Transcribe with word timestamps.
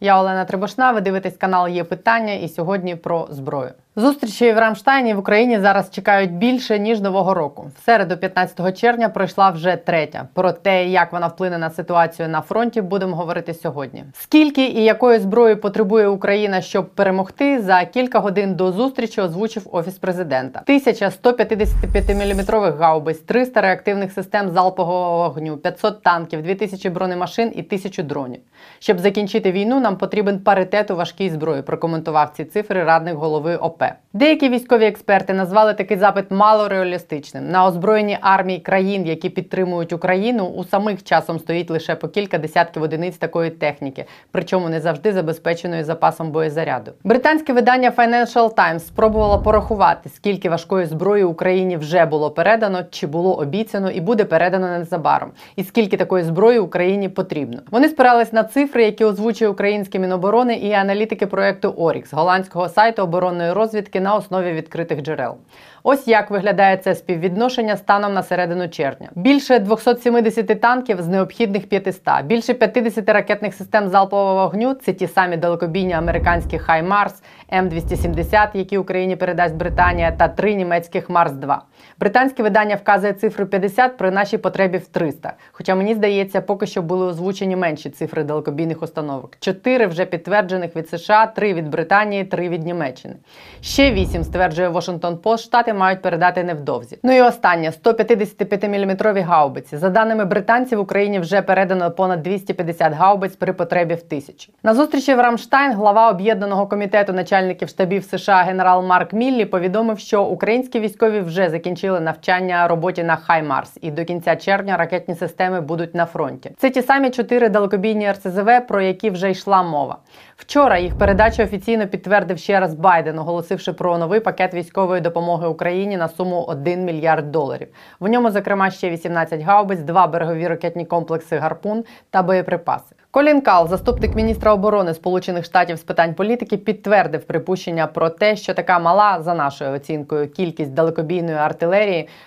Я 0.00 0.20
Олена 0.20 0.44
Трибошна. 0.44 0.92
Ви 0.92 1.00
дивитесь 1.00 1.36
канал 1.36 1.68
Є 1.68 1.84
питання, 1.84 2.32
і 2.32 2.48
сьогодні 2.48 2.96
про 2.96 3.28
зброю. 3.30 3.72
Зустрічі 3.98 4.52
в 4.52 4.58
Рамштайні 4.58 5.14
в 5.14 5.18
Україні 5.18 5.58
зараз 5.58 5.90
чекають 5.90 6.32
більше 6.32 6.78
ніж 6.78 7.00
нового 7.00 7.34
року. 7.34 7.70
В 7.78 7.84
середу, 7.84 8.16
15 8.16 8.78
червня, 8.78 9.08
пройшла 9.08 9.50
вже 9.50 9.76
третя. 9.76 10.28
Про 10.34 10.52
те, 10.52 10.86
як 10.86 11.12
вона 11.12 11.26
вплине 11.26 11.58
на 11.58 11.70
ситуацію 11.70 12.28
на 12.28 12.40
фронті, 12.40 12.80
будемо 12.80 13.16
говорити 13.16 13.54
сьогодні. 13.54 14.04
Скільки 14.12 14.66
і 14.66 14.84
якої 14.84 15.18
зброї 15.18 15.56
потребує 15.56 16.08
Україна, 16.08 16.60
щоб 16.60 16.88
перемогти, 16.88 17.62
за 17.62 17.84
кілька 17.84 18.18
годин 18.18 18.54
до 18.54 18.72
зустрічі 18.72 19.20
озвучив 19.20 19.68
офіс 19.72 19.94
президента: 19.98 20.60
1155 20.64 22.08
мм 22.08 22.74
гаубиць, 22.78 23.18
300 23.18 23.60
реактивних 23.60 24.12
систем 24.12 24.50
залпового 24.50 25.18
вогню, 25.18 25.56
500 25.56 26.02
танків, 26.02 26.42
2000 26.42 26.90
бронемашин 26.90 27.52
і 27.54 27.60
1000 27.60 28.02
дронів. 28.02 28.40
Щоб 28.78 28.98
закінчити 28.98 29.52
війну, 29.52 29.80
нам 29.86 29.96
потрібен 29.96 30.38
паритет 30.38 30.90
у 30.90 30.96
важкій 30.96 31.30
зброї. 31.30 31.62
Прокоментував 31.62 32.30
ці 32.36 32.44
цифри 32.44 32.84
радник 32.84 33.14
голови 33.14 33.56
ОП. 33.56 33.82
Деякі 34.12 34.48
військові 34.48 34.84
експерти 34.84 35.32
назвали 35.34 35.74
такий 35.74 35.96
запит 35.96 36.30
малореалістичним. 36.30 37.50
На 37.50 37.66
озброєнні 37.66 38.18
армії 38.20 38.58
країн, 38.58 39.06
які 39.06 39.30
підтримують 39.30 39.92
Україну, 39.92 40.44
у 40.44 40.64
самих 40.64 41.04
часом 41.04 41.38
стоїть 41.38 41.70
лише 41.70 41.94
по 41.94 42.08
кілька 42.08 42.38
десятків 42.38 42.82
одиниць 42.82 43.16
такої 43.16 43.50
техніки, 43.50 44.04
причому 44.30 44.68
не 44.68 44.80
завжди 44.80 45.12
забезпеченої 45.12 45.84
запасом 45.84 46.30
боєзаряду. 46.30 46.90
Британське 47.04 47.52
видання 47.52 47.90
Financial 47.90 48.54
Times 48.54 48.80
спробувало 48.80 49.42
порахувати, 49.42 50.08
скільки 50.08 50.50
важкої 50.50 50.86
зброї 50.86 51.24
Україні 51.24 51.76
вже 51.76 52.06
було 52.06 52.30
передано, 52.30 52.82
чи 52.90 53.06
було 53.06 53.38
обіцяно 53.38 53.90
і 53.90 54.00
буде 54.00 54.24
передано 54.24 54.68
незабаром, 54.68 55.30
і 55.56 55.64
скільки 55.64 55.96
такої 55.96 56.24
зброї 56.24 56.58
Україні 56.58 57.08
потрібно. 57.08 57.60
Вони 57.70 57.88
спирались 57.88 58.32
на 58.32 58.44
цифри, 58.44 58.84
які 58.84 59.04
озвучує 59.04 59.50
українське 59.76 59.98
міноборони 59.98 60.54
і 60.54 60.72
аналітики 60.72 61.26
проекту 61.26 61.68
Орікс, 61.68 62.12
голландського 62.12 62.68
сайту 62.68 63.02
оборонної 63.02 63.52
розвідки 63.52 64.00
на 64.00 64.14
основі 64.14 64.52
відкритих 64.52 65.02
джерел. 65.02 65.36
Ось 65.82 66.08
як 66.08 66.30
виглядає 66.30 66.76
це 66.76 66.94
співвідношення 66.94 67.76
станом 67.76 68.14
на 68.14 68.22
середину 68.22 68.68
червня. 68.68 69.08
Більше 69.14 69.58
270 69.58 70.60
танків 70.60 71.02
з 71.02 71.08
необхідних 71.08 71.68
500, 71.68 72.24
більше 72.24 72.54
50 72.54 73.08
ракетних 73.08 73.54
систем 73.54 73.88
залпового 73.88 74.34
вогню 74.34 74.74
це 74.74 74.92
ті 74.92 75.06
самі 75.06 75.36
далекобійні 75.36 75.92
американські 75.92 76.58
Хаймарс, 76.58 77.22
М270, 77.52 78.48
які 78.54 78.78
Україні 78.78 79.16
передасть 79.16 79.54
Британія, 79.54 80.12
та 80.12 80.28
три 80.28 80.54
німецьких 80.54 81.10
Марс 81.10 81.32
2 81.32 81.62
Британське 82.00 82.42
видання 82.42 82.74
вказує 82.74 83.12
цифру 83.12 83.46
50 83.46 83.96
при 83.96 84.10
нашій 84.10 84.38
потребі 84.38 84.78
в 84.78 84.86
300. 84.86 85.32
Хоча 85.52 85.74
мені 85.74 85.94
здається, 85.94 86.40
поки 86.40 86.66
що 86.66 86.82
були 86.82 87.06
озвучені 87.06 87.56
менші 87.56 87.90
цифри 87.90 88.24
далекобійних 88.24 88.82
установок. 88.82 89.32
Чотири 89.40 89.86
вже 89.86 90.04
підтверджених 90.04 90.76
від 90.76 90.88
США, 90.88 91.26
три 91.26 91.54
від 91.54 91.68
Британії, 91.68 92.24
три 92.24 92.48
від 92.48 92.64
Німеччини. 92.64 93.14
Ще 93.60 93.92
вісім 93.92 94.24
стверджує 94.24 94.68
Washington 94.68 95.18
Post, 95.18 95.38
Штати 95.38 95.74
мають 95.74 96.02
передати 96.02 96.44
невдовзі. 96.44 96.98
Ну 97.02 97.16
і 97.16 97.20
останнє 97.20 97.70
155-мм 97.84 99.22
гаубиці. 99.22 99.76
За 99.76 99.88
даними 99.88 100.24
британців, 100.24 100.80
Україні 100.80 101.18
вже 101.18 101.42
передано 101.42 101.90
понад 101.90 102.22
250 102.22 102.92
гаубиць 102.92 103.36
при 103.36 103.52
потребі 103.52 103.94
в 103.94 104.02
тисячі. 104.02 104.52
На 104.62 104.74
зустрічі 104.74 105.14
в 105.14 105.20
Рамштайн 105.20 105.72
глава 105.72 106.10
об'єднаного 106.10 106.66
комітету 106.66 107.12
начальників 107.12 107.68
штабів 107.68 108.04
США 108.04 108.42
генерал 108.42 108.84
Марк 108.84 109.12
Міллі 109.12 109.44
повідомив, 109.44 109.98
що 109.98 110.24
українські 110.24 110.80
військові 110.80 111.20
вже 111.20 111.50
закінчили 111.50 111.85
навчання 111.90 112.68
роботі 112.68 113.02
на 113.02 113.16
Хаймарс, 113.16 113.78
і 113.80 113.90
до 113.90 114.04
кінця 114.04 114.36
червня 114.36 114.76
ракетні 114.76 115.14
системи 115.14 115.60
будуть 115.60 115.94
на 115.94 116.06
фронті. 116.06 116.50
Це 116.58 116.70
ті 116.70 116.82
самі 116.82 117.10
чотири 117.10 117.48
далекобійні 117.48 118.12
РСЗВ, 118.12 118.50
про 118.68 118.80
які 118.80 119.10
вже 119.10 119.30
йшла 119.30 119.62
мова. 119.62 119.96
Вчора 120.36 120.78
їх 120.78 120.98
передачу 120.98 121.42
офіційно 121.42 121.86
підтвердив 121.86 122.38
ще 122.38 122.60
раз 122.60 122.74
Байден, 122.74 123.18
оголосивши 123.18 123.72
про 123.72 123.98
новий 123.98 124.20
пакет 124.20 124.54
військової 124.54 125.00
допомоги 125.00 125.48
Україні 125.48 125.96
на 125.96 126.08
суму 126.08 126.44
1 126.48 126.84
мільярд 126.84 127.30
доларів. 127.30 127.68
В 128.00 128.08
ньому, 128.08 128.30
зокрема, 128.30 128.70
ще 128.70 128.90
18 128.90 129.40
гаубиць, 129.40 129.80
два 129.80 130.06
берегові 130.06 130.48
ракетні 130.48 130.84
комплекси 130.84 131.36
Гарпун 131.36 131.84
та 132.10 132.22
боєприпаси. 132.22 132.96
Колін 133.16 133.40
Кал, 133.40 133.68
заступник 133.68 134.14
міністра 134.14 134.52
оборони 134.52 134.94
Сполучених 134.94 135.44
Штатів 135.44 135.76
з 135.76 135.82
питань 135.82 136.14
політики, 136.14 136.56
підтвердив 136.56 137.24
припущення 137.24 137.86
про 137.86 138.10
те, 138.10 138.36
що 138.36 138.54
така 138.54 138.78
мала, 138.78 139.22
за 139.22 139.34
нашою 139.34 139.70
оцінкою, 139.70 140.30
кількість 140.30 140.74
далекобійної 140.74 141.36
артилерії 141.36 141.75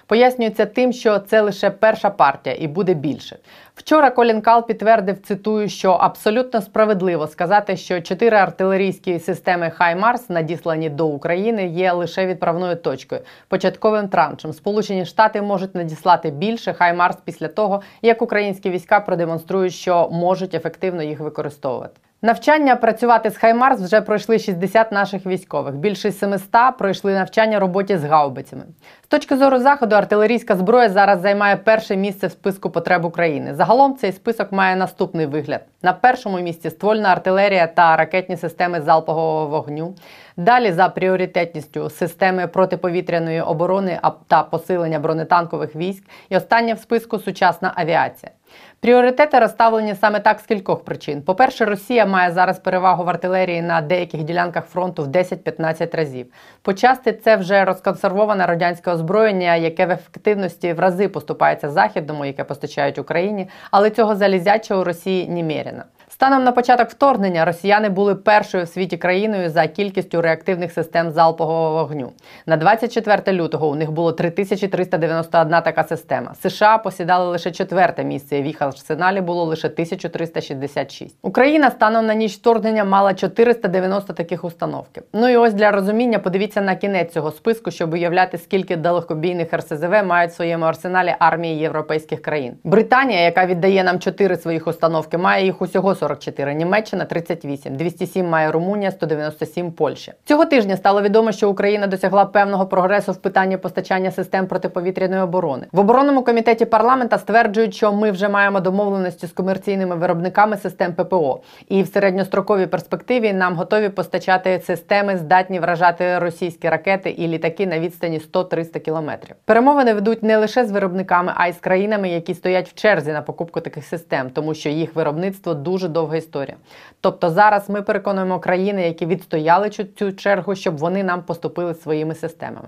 пояснюється 0.08 0.66
тим, 0.66 0.94
що 0.94 1.20
це 1.20 1.42
лише 1.42 1.70
перша 1.70 2.10
партія 2.10 2.56
і 2.60 2.68
буде 2.68 2.94
більше. 2.94 3.38
Вчора 3.76 4.10
Колін 4.10 4.42
Кал 4.42 4.68
підтвердив, 4.68 5.22
цитую, 5.22 5.70
що 5.70 5.92
абсолютно 5.92 6.62
справедливо 6.62 7.28
сказати, 7.28 7.78
що 7.78 8.02
чотири 8.02 8.38
артилерійські 8.38 9.20
системи 9.20 9.70
Хаймарс, 9.70 10.30
надіслані 10.30 10.90
до 10.90 11.08
України, 11.08 11.68
є 11.68 11.92
лише 11.92 12.26
відправною 12.26 12.76
точкою, 12.76 13.22
початковим 13.48 14.08
траншем. 14.08 14.54
Сполучені 14.54 15.06
Штати 15.06 15.42
можуть 15.42 15.76
надіслати 15.76 16.30
більше 16.30 16.74
Хаймарс 16.74 17.18
після 17.26 17.48
того, 17.48 17.82
як 18.02 18.22
українські 18.22 18.70
війська 18.70 19.00
продемонструють, 19.00 19.74
що 19.74 20.10
можуть 20.12 20.54
ефективно 20.54 21.04
їх 21.04 21.20
використовувати. 21.20 22.00
Навчання 22.22 22.76
працювати 22.76 23.30
з 23.30 23.38
Хаймарс 23.38 23.82
вже 23.82 24.02
пройшли 24.02 24.40
60 24.40 24.92
наших 24.92 25.26
військових. 25.26 25.76
Більше 25.76 26.12
700 26.12 26.52
пройшли 26.78 27.14
навчання 27.14 27.60
роботі 27.60 27.98
з 27.98 28.04
гаубицями. 28.04 28.64
З 29.04 29.08
точки 29.08 29.38
зору 29.38 29.60
заходу, 29.60 29.96
артилерійська 29.96 30.56
зброя 30.56 30.90
зараз 30.90 31.22
займає 31.22 31.56
перше 31.58 31.96
місце 31.96 32.28
в 32.28 32.32
списку 32.32 32.70
потреб 32.70 33.06
України. 33.06 33.56
Загалом 33.56 33.98
цей 33.98 34.12
список 34.12 34.52
має 34.52 34.76
наступний 34.76 35.26
вигляд: 35.26 35.62
на 35.82 35.94
першому 35.94 36.40
місці 36.40 36.70
ствольна 36.70 37.10
артилерія 37.10 37.68
та 37.68 37.96
ракетні 37.96 38.38
системи 38.38 38.82
залпового 38.82 39.48
вогню. 39.48 39.96
Далі 40.38 40.72
за 40.72 40.90
пріоритетністю 40.90 41.90
системи 41.90 42.48
протиповітряної 42.48 43.42
оборони 43.42 44.00
та 44.28 44.44
посилення 44.44 45.00
бронетанкових 45.00 45.76
військ. 45.76 46.04
І 46.30 46.38
останнє 46.38 46.74
в 46.74 46.80
списку 46.80 47.20
сучасна 47.20 47.74
авіація. 47.76 48.32
Пріоритети 48.80 49.40
розставлені 49.40 49.96
саме 49.96 50.20
так 50.20 50.40
з 50.40 50.44
кількох 50.44 50.84
причин. 50.84 51.22
По-перше, 51.22 51.66
Росія 51.66 52.06
має 52.06 52.32
зараз 52.32 52.60
перевагу 52.60 53.04
в 53.04 53.10
артилерії 53.10 53.62
на 53.62 53.82
деяких 53.82 54.24
ділянках 54.24 54.66
фронту 54.66 55.04
в 55.04 55.08
10-15 55.08 55.96
разів. 55.96 56.26
Почасти 56.62 57.14
це 57.14 57.36
вже 57.36 57.66
розконсервоване 57.66 58.46
радянське 58.46 58.92
озброєння, 58.92 59.56
яке 59.56 59.86
в 59.86 59.92
ефективності 59.92 60.74
в 60.74 60.80
рази 60.80 61.08
поступається 61.08 61.70
західному, 61.70 62.26
яке 62.26 62.44
постачають 62.44 62.98
Україні, 62.98 63.50
але 63.72 63.90
цього 63.90 64.16
залізячого 64.16 64.82
у 64.82 64.84
Росії 64.84 65.30
неміряно. 65.30 65.84
Станом 66.20 66.44
на 66.44 66.52
початок 66.52 66.90
вторгнення 66.90 67.46
росіяни 67.46 67.90
були 67.90 68.16
першою 68.16 68.64
в 68.64 68.68
світі 68.68 68.98
країною 68.98 69.50
за 69.50 69.68
кількістю 69.68 70.22
реактивних 70.22 70.72
систем 70.72 71.12
залпового 71.12 71.72
вогню. 71.72 72.12
На 72.46 72.58
24 72.58 73.38
лютого 73.38 73.68
у 73.68 73.76
них 73.76 73.92
було 73.92 74.12
3391 74.12 75.62
така 75.62 75.84
система. 75.84 76.34
США 76.42 76.78
посідали 76.78 77.30
лише 77.30 77.52
четверте 77.52 78.04
місце. 78.04 78.38
і 78.38 78.42
В 78.42 78.46
їх 78.46 78.62
арсеналі 78.62 79.22
було 79.22 79.44
лише 79.44 79.68
1366. 79.68 81.16
Україна 81.22 81.72
станом 81.72 82.06
на 82.06 82.14
ніч 82.14 82.36
вторгнення 82.36 82.84
мала 82.84 83.14
490 83.14 84.14
таких 84.14 84.44
установки. 84.44 85.02
Ну 85.14 85.30
і 85.30 85.38
ось 85.38 85.54
для 85.54 85.72
розуміння, 85.72 86.20
подивіться 86.20 86.62
на 86.62 86.76
кінець 86.76 87.14
цього 87.14 87.32
списку, 87.32 87.72
щоб 87.72 87.94
уявляти, 87.94 88.38
скільки 88.38 88.76
далекобійних 88.76 89.54
РСЗВ 89.54 90.04
мають 90.06 90.32
в 90.32 90.36
своєму 90.36 90.66
арсеналі 90.66 91.16
армії 91.20 91.60
європейських 91.60 92.22
країн. 92.22 92.54
Британія, 92.64 93.22
яка 93.22 93.46
віддає 93.46 93.84
нам 93.84 94.00
4 94.00 94.38
своїх 94.38 94.68
установки, 94.68 95.18
має 95.18 95.46
їх 95.46 95.62
усього 95.62 95.96
40 95.96 96.09
44, 96.10 96.54
Німеччина 96.54 97.06
38, 97.06 97.76
207 97.76 98.30
має 98.30 98.52
Румунія, 98.52 98.92
197 98.92 99.72
Польща. 99.72 100.14
Цього 100.26 100.46
тижня 100.46 100.78
стало 100.78 101.02
відомо, 101.02 101.32
що 101.32 101.50
Україна 101.50 101.88
досягла 101.88 102.26
певного 102.26 102.66
прогресу 102.66 103.12
в 103.12 103.18
питанні 103.18 103.58
постачання 103.58 104.12
систем 104.12 104.48
протиповітряної 104.48 105.22
оборони. 105.22 105.68
В 105.72 105.80
оборонному 105.80 106.24
комітеті 106.24 106.66
парламента 106.66 107.18
стверджують, 107.18 107.76
що 107.76 107.94
ми 107.94 108.12
вже 108.12 108.30
маємо 108.30 108.60
домовленості 108.60 109.28
з 109.28 109.32
комерційними 109.32 109.96
виробниками 109.96 110.58
систем 110.58 110.94
ППО, 110.94 111.42
і 111.68 111.84
в 111.84 111.88
середньостроковій 111.88 112.68
перспективі 112.68 113.34
нам 113.34 113.56
готові 113.56 113.90
постачати 113.90 114.62
системи, 114.66 115.18
здатні 115.18 115.60
вражати 115.60 116.20
російські 116.20 116.70
ракети 116.70 117.10
і 117.10 117.28
літаки 117.28 117.68
на 117.68 117.80
відстані 117.80 118.22
100-300 118.34 118.80
кілометрів. 118.80 119.36
Перемовини 119.46 119.94
ведуть 119.94 120.24
не 120.24 120.38
лише 120.38 120.66
з 120.66 120.72
виробниками, 120.72 121.34
а 121.36 121.48
й 121.48 121.54
з 121.54 121.58
країнами, 121.58 122.10
які 122.10 122.34
стоять 122.34 122.70
в 122.70 122.74
черзі 122.74 123.12
на 123.12 123.22
покупку 123.22 123.62
таких 123.62 123.86
систем, 123.86 124.30
тому 124.30 124.54
що 124.54 124.70
їх 124.70 124.96
виробництво 124.96 125.54
дуже 125.54 125.88
довга 126.00 126.18
історія. 126.18 126.58
Тобто 127.02 127.30
зараз 127.30 127.70
ми 127.70 127.82
переконуємо 127.82 128.40
країни, 128.40 128.82
які 128.82 129.06
відстояли 129.06 129.70
цю 129.70 130.14
чергу, 130.14 130.56
щоб 130.56 130.78
вони 130.78 131.04
нам 131.04 131.24
поступили 131.24 131.74
своїми 131.74 132.16
системами. 132.16 132.68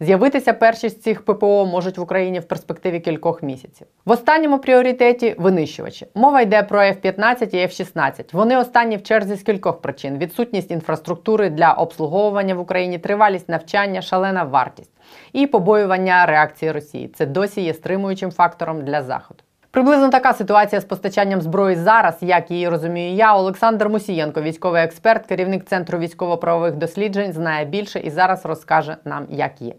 З'явитися 0.00 0.52
перші 0.52 0.88
з 0.88 1.00
цих 1.00 1.24
ППО 1.24 1.66
можуть 1.66 1.98
в 1.98 2.00
Україні 2.00 2.40
в 2.40 2.44
перспективі 2.44 3.00
кількох 3.00 3.42
місяців. 3.42 3.86
В 4.04 4.10
останньому 4.10 4.58
пріоритеті 4.58 5.34
винищувачі. 5.38 6.06
Мова 6.14 6.40
йде 6.40 6.62
про 6.62 6.80
F-15 6.80 7.54
і 7.54 7.66
F-16. 7.66 8.24
Вони 8.32 8.56
останні 8.56 8.96
в 8.96 9.02
черзі 9.02 9.34
з 9.34 9.42
кількох 9.42 9.80
причин: 9.80 10.18
відсутність 10.18 10.70
інфраструктури 10.70 11.50
для 11.50 11.72
обслуговування 11.72 12.54
в 12.54 12.60
Україні, 12.60 12.98
тривалість 12.98 13.48
навчання, 13.48 14.02
шалена 14.02 14.44
вартість 14.44 14.90
і 15.32 15.46
побоювання 15.46 16.26
реакції 16.26 16.72
Росії. 16.72 17.08
Це 17.08 17.26
досі 17.26 17.60
є 17.60 17.74
стримуючим 17.74 18.30
фактором 18.30 18.84
для 18.84 19.02
Заходу. 19.02 19.42
Приблизно 19.72 20.08
така 20.08 20.32
ситуація 20.32 20.80
з 20.80 20.84
постачанням 20.84 21.42
зброї 21.42 21.76
зараз, 21.76 22.18
як 22.20 22.50
її 22.50 22.68
розумію 22.68 23.14
я. 23.14 23.36
Олександр 23.36 23.88
Мусієнко, 23.88 24.42
військовий 24.42 24.82
експерт, 24.82 25.26
керівник 25.26 25.64
центру 25.64 25.98
військово-правових 25.98 26.76
досліджень, 26.76 27.32
знає 27.32 27.64
більше 27.64 28.00
і 28.00 28.10
зараз 28.10 28.46
розкаже 28.46 28.96
нам, 29.04 29.26
як 29.30 29.62
є. 29.62 29.74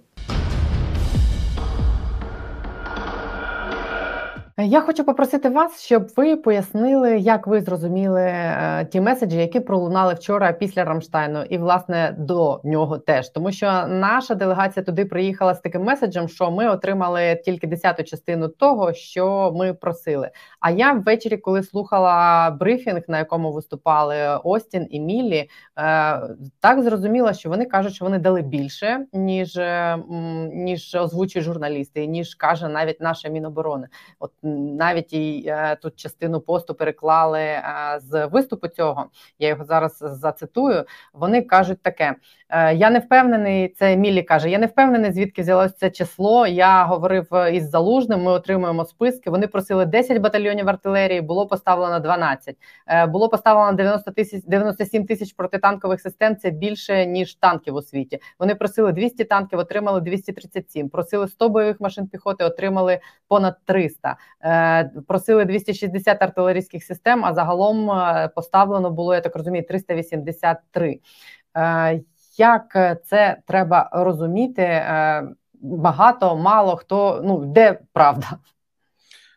Я 4.58 4.82
хочу 4.82 5.04
попросити 5.04 5.50
вас, 5.50 5.82
щоб 5.82 6.08
ви 6.18 6.36
пояснили, 6.36 7.20
як 7.20 7.48
ви 7.48 7.62
зрозуміли 7.62 8.22
е, 8.22 8.88
ті 8.92 9.02
меседжі, 9.02 9.38
які 9.38 9.60
пролунали 9.60 10.14
вчора 10.14 10.52
після 10.52 10.84
Рамштайну, 10.84 11.44
і 11.44 11.58
власне 11.58 12.16
до 12.20 12.62
нього 12.64 12.98
теж, 12.98 13.30
тому 13.30 13.52
що 13.52 13.66
наша 13.88 14.36
делегація 14.36 14.84
туди 14.86 15.06
приїхала 15.06 15.54
з 15.54 15.60
таким 15.60 15.84
меседжем, 15.84 16.28
що 16.28 16.52
ми 16.52 16.70
отримали 16.70 17.42
тільки 17.46 17.68
десяту 17.68 18.04
частину 18.04 18.48
того, 18.48 18.94
що 18.94 19.54
ми 19.56 19.74
просили. 19.74 20.30
А 20.63 20.71
я 20.71 20.94
ввечері, 20.94 21.38
коли 21.38 21.63
слухала 21.63 22.51
брифінг, 22.51 23.01
на 23.07 23.18
якому 23.18 23.51
виступали 23.51 24.39
Остін 24.44 24.88
і 24.89 25.00
Міллі, 25.00 25.38
е, 25.38 25.48
так 26.60 26.83
зрозуміла, 26.83 27.33
що 27.33 27.50
вони 27.50 27.65
кажуть, 27.65 27.94
що 27.94 28.06
вони 28.06 28.19
дали 28.19 28.42
більше 28.42 29.06
ніж 29.13 29.57
е, 29.57 29.98
ніж 30.54 30.95
озвучують 30.95 31.45
журналісти, 31.45 32.07
ніж 32.07 32.36
каже 32.36 32.68
навіть 32.68 33.01
наша 33.01 33.30
міноборони. 33.30 33.88
От 34.19 34.31
навіть 34.44 35.13
і 35.13 35.44
е, 35.48 35.77
тут 35.81 35.95
частину 35.95 36.39
посту 36.42 36.75
переклали 36.75 37.48
з 37.98 38.25
виступу 38.25 38.68
цього. 38.68 39.06
Я 39.39 39.48
його 39.48 39.63
зараз 39.63 39.98
зацитую. 40.01 40.86
Вони 41.13 41.42
кажуть 41.42 41.81
таке: 41.81 42.15
я 42.74 42.89
не 42.89 43.00
впевнений, 43.00 43.69
це 43.69 43.98
Мілі 43.98 44.24
каже. 44.24 44.50
Я 44.50 44.57
не 44.57 44.65
впевнений, 44.65 45.12
звідки 45.12 45.42
взялось 45.42 45.77
це 45.77 45.89
число. 45.89 46.48
Я 46.48 46.83
говорив 46.83 47.27
із 47.51 47.69
залужним. 47.69 48.24
Ми 48.24 48.31
отримуємо 48.31 48.86
списки. 48.86 49.30
Вони 49.30 49.48
просили 49.48 49.86
10 49.86 50.18
батальйонів 50.18 50.53
артилерії. 50.62 51.22
Було 51.22 51.48
поставлено 51.48 52.00
12. 52.00 52.56
Е, 52.88 53.06
було 53.06 53.30
поставлено 53.30 53.78
90 53.78 54.12
тисяч 54.12 54.44
97 54.44 55.06
тисяч 55.06 55.34
протитанкових 55.34 56.02
систем. 56.02 56.36
Це 56.36 56.50
більше 56.50 57.06
ніж 57.06 57.36
танків 57.36 57.76
у 57.76 57.82
світі. 57.82 58.20
Вони 58.40 58.56
просили 58.56 58.92
200 58.92 59.24
танків, 59.24 59.60
отримали 59.60 60.02
237. 60.02 60.90
Просили 60.90 61.28
100 61.28 61.50
бойових 61.50 61.82
машин 61.82 62.08
піхоти, 62.08 62.44
отримали 62.44 63.00
понад 63.28 63.56
300. 63.66 64.18
Е, 64.44 64.92
просили 65.08 65.46
260 65.46 66.22
артилерійських 66.22 66.84
систем. 66.84 67.26
А 67.26 67.34
загалом 67.34 67.92
поставлено 68.36 68.92
було 68.92 69.16
я 69.16 69.22
так 69.22 69.36
розумію 69.36 69.66
383 69.68 71.00
як 72.38 72.76
е, 72.76 72.98
це 73.06 73.38
треба 73.48 73.90
розуміти? 73.94 74.62
Е, 74.62 75.28
багато, 75.62 76.36
мало 76.36 76.76
хто 76.76 77.22
ну 77.24 77.46
де 77.46 77.80
правда. 77.94 78.28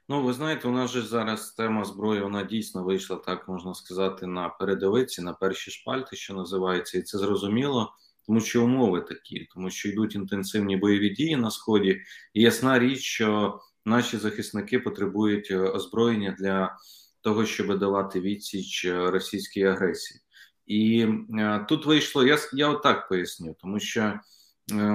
Ну, 0.08 0.22
ви 0.22 0.32
знаєте, 0.32 0.68
у 0.68 0.70
нас 0.70 0.90
же 0.90 1.02
зараз 1.02 1.52
тема 1.52 1.84
зброї, 1.84 2.22
вона 2.22 2.42
дійсно 2.42 2.84
вийшла, 2.84 3.16
так 3.16 3.48
можна 3.48 3.74
сказати, 3.74 4.26
на 4.26 4.48
передовиці, 4.48 5.22
на 5.22 5.32
перші 5.32 5.70
шпальти, 5.70 6.16
що 6.16 6.34
називається, 6.34 6.98
і 6.98 7.02
це 7.02 7.18
зрозуміло, 7.18 7.92
тому 8.26 8.40
що 8.40 8.64
умови 8.64 9.00
такі, 9.00 9.48
тому 9.54 9.70
що 9.70 9.88
йдуть 9.88 10.14
інтенсивні 10.14 10.76
бойові 10.76 11.10
дії 11.10 11.36
на 11.36 11.50
сході, 11.50 12.00
і 12.34 12.42
ясна 12.42 12.78
річ, 12.78 13.00
що 13.00 13.60
наші 13.84 14.16
захисники 14.16 14.78
потребують 14.78 15.48
е, 15.50 15.58
озброєння 15.58 16.36
для 16.38 16.76
того, 17.20 17.46
щоб 17.46 17.78
давати 17.78 18.20
відсіч 18.20 18.86
російській 18.86 19.64
агресії. 19.64 20.20
І 20.66 21.06
е, 21.38 21.66
тут 21.68 21.86
вийшло, 21.86 22.24
я 22.24 22.38
я 22.52 22.68
отак 22.68 23.08
поясню, 23.08 23.56
тому 23.60 23.80
що 23.80 24.00
е, 24.00 24.20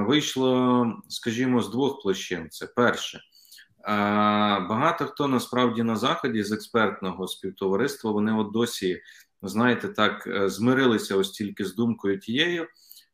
вийшло, 0.07 0.85
скажімо, 1.09 1.61
з 1.61 1.69
двох 1.69 2.01
площин. 2.01 2.49
Це 2.49 2.67
перше. 2.67 3.21
Е, 3.83 3.91
багато 4.69 5.05
хто 5.05 5.27
насправді 5.27 5.83
на 5.83 5.95
заході 5.95 6.43
з 6.43 6.51
експертного 6.51 7.27
співтовариства 7.27 8.11
вони 8.11 8.33
от 8.33 8.51
досі, 8.51 9.01
знаєте, 9.41 9.87
так 9.87 10.29
змирилися 10.45 11.15
ось 11.15 11.31
тільки 11.31 11.65
з 11.65 11.75
думкою 11.75 12.19
тією, 12.19 12.67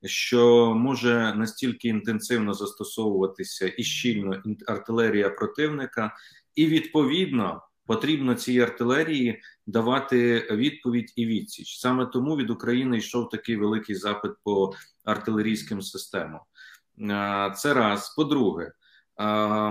що 0.06 0.74
може 0.76 1.34
настільки 1.36 1.88
інтенсивно 1.88 2.54
застосовуватися 2.54 3.74
і 3.78 3.84
щільно 3.84 4.44
артилерія 4.68 5.30
противника, 5.30 6.16
і 6.56 6.66
відповідно 6.66 7.62
потрібно 7.86 8.36
цій 8.36 8.60
артилерії 8.60 9.42
давати 9.68 10.48
відповідь 10.52 11.14
і 11.16 11.26
відсіч. 11.26 11.80
Саме 11.80 12.06
тому 12.06 12.36
від 12.36 12.50
України 12.50 12.98
йшов 12.98 13.30
такий 13.30 13.56
великий 13.56 13.96
запит 13.96 14.32
по 14.44 14.74
артилерійським 15.06 15.82
системам. 15.82 16.42
Це 17.56 17.74
раз. 17.74 18.14
По-друге, 18.16 18.72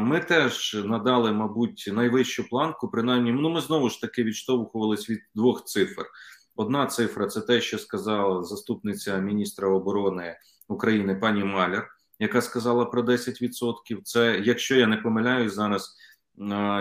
ми 0.00 0.20
теж 0.20 0.76
надали, 0.84 1.32
мабуть, 1.32 1.90
найвищу 1.92 2.48
планку. 2.48 2.88
Принаймні, 2.88 3.32
ну 3.32 3.50
ми 3.50 3.60
знову 3.60 3.90
ж 3.90 4.00
таки 4.00 4.24
відштовхувались 4.24 5.10
від 5.10 5.20
двох 5.34 5.64
цифр. 5.64 6.06
Одна 6.56 6.86
цифра 6.86 7.26
це 7.26 7.40
те, 7.40 7.60
що 7.60 7.78
сказала 7.78 8.42
заступниця 8.42 9.18
міністра 9.18 9.68
оборони 9.68 10.36
України 10.68 11.14
пані 11.14 11.44
Маляр, 11.44 11.88
яка 12.18 12.40
сказала 12.40 12.84
про 12.84 13.02
10%. 13.02 14.00
Це, 14.02 14.40
якщо 14.44 14.76
я 14.76 14.86
не 14.86 14.96
помиляюсь, 14.96 15.54
зараз 15.54 15.96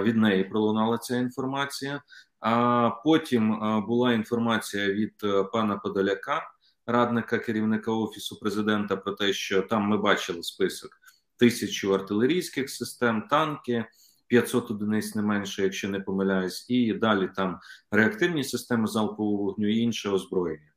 від 0.02 0.18
неї 0.18 0.44
пролунала 0.44 0.98
ця 0.98 1.18
інформація. 1.18 2.02
А 2.40 2.90
потім 3.04 3.60
була 3.88 4.14
інформація 4.14 4.94
від 4.94 5.14
е, 5.24 5.44
пана 5.44 5.78
Подоляка, 5.78 6.42
радника 6.86 7.40
керівника 7.40 7.92
офісу 7.92 8.40
президента, 8.40 8.98
про 8.98 9.14
те, 9.14 9.34
що 9.34 9.62
там 9.62 9.82
ми 9.84 9.98
бачили 9.98 10.44
список 10.44 10.92
тисячу 11.38 11.94
артилерійських 11.94 12.70
систем, 12.70 13.28
танки. 13.30 13.86
500 14.28 14.72
одиниць 14.72 15.16
не 15.16 15.22
менше, 15.22 15.64
якщо 15.64 15.90
не 15.90 16.00
помиляюсь, 16.00 16.66
і 16.70 16.94
далі 16.94 17.30
там 17.36 17.60
реактивні 17.92 18.44
системи 18.44 18.88
залпового 18.88 19.44
вогню 19.44 19.70
і 19.70 19.78
інше 19.78 20.10
озброєння. 20.10 20.72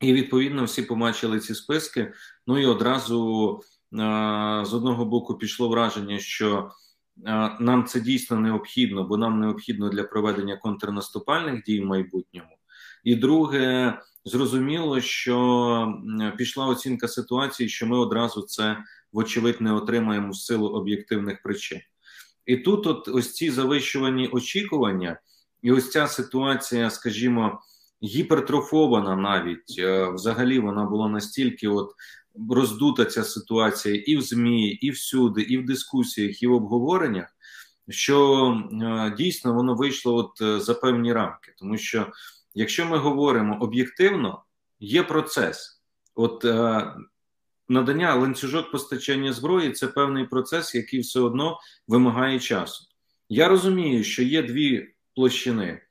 І 0.00 0.12
відповідно 0.12 0.64
всі 0.64 0.82
побачили 0.82 1.40
ці 1.40 1.54
списки. 1.54 2.12
Ну 2.46 2.58
і 2.58 2.66
одразу 2.66 3.60
з 4.62 4.74
одного 4.74 5.04
боку 5.04 5.34
пішло 5.34 5.68
враження, 5.68 6.18
що 6.18 6.70
нам 7.60 7.84
це 7.86 8.00
дійсно 8.00 8.40
необхідно, 8.40 9.04
бо 9.04 9.16
нам 9.16 9.40
необхідно 9.40 9.88
для 9.88 10.04
проведення 10.04 10.56
контрнаступальних 10.56 11.64
дій 11.64 11.80
в 11.80 11.84
майбутньому. 11.84 12.56
І 13.06 13.14
друге, 13.14 13.94
зрозуміло, 14.24 15.00
що 15.00 15.94
пішла 16.38 16.66
оцінка 16.66 17.08
ситуації, 17.08 17.68
що 17.68 17.86
ми 17.86 17.98
одразу 17.98 18.42
це 18.42 18.76
вочевидь 19.12 19.60
не 19.60 19.72
отримаємо 19.72 20.32
з 20.32 20.44
силу 20.44 20.68
об'єктивних 20.68 21.42
причин. 21.42 21.80
І 22.46 22.56
тут, 22.56 22.86
от 22.86 23.08
ось 23.08 23.32
ці 23.32 23.50
завищувані 23.50 24.28
очікування, 24.28 25.20
і 25.62 25.72
ось 25.72 25.90
ця 25.90 26.06
ситуація, 26.06 26.90
скажімо, 26.90 27.60
гіпертрофована 28.02 29.16
навіть 29.16 29.76
е, 29.78 30.10
взагалі 30.10 30.58
вона 30.58 30.84
була 30.84 31.08
настільки, 31.08 31.68
от 31.68 31.90
роздута 32.50 33.04
ця 33.04 33.24
ситуація 33.24 33.94
і 33.94 34.16
в 34.16 34.22
ЗМІ, 34.22 34.68
і 34.70 34.90
всюди, 34.90 35.42
і 35.42 35.58
в 35.58 35.66
дискусіях, 35.66 36.42
і 36.42 36.46
в 36.46 36.52
обговореннях, 36.52 37.26
що 37.88 38.48
е, 38.82 39.14
дійсно 39.18 39.54
воно 39.54 39.74
вийшло 39.74 40.14
от 40.14 40.40
е, 40.40 40.60
за 40.60 40.74
певні 40.74 41.12
рамки. 41.12 41.54
Тому 41.58 41.78
що, 41.78 42.06
якщо 42.56 42.86
ми 42.86 42.98
говоримо 42.98 43.58
об'єктивно, 43.60 44.42
є 44.80 45.02
процес. 45.02 45.82
От 46.14 46.44
е, 46.44 46.86
надання 47.68 48.14
ланцюжок 48.14 48.70
постачання 48.70 49.32
зброї 49.32 49.72
це 49.72 49.86
певний 49.86 50.24
процес, 50.24 50.74
який 50.74 51.00
все 51.00 51.20
одно 51.20 51.58
вимагає 51.88 52.40
часу. 52.40 52.84
Я 53.28 53.48
розумію, 53.48 54.04
що 54.04 54.22
є 54.22 54.42
дві 54.42 54.88
площини. 55.14 55.82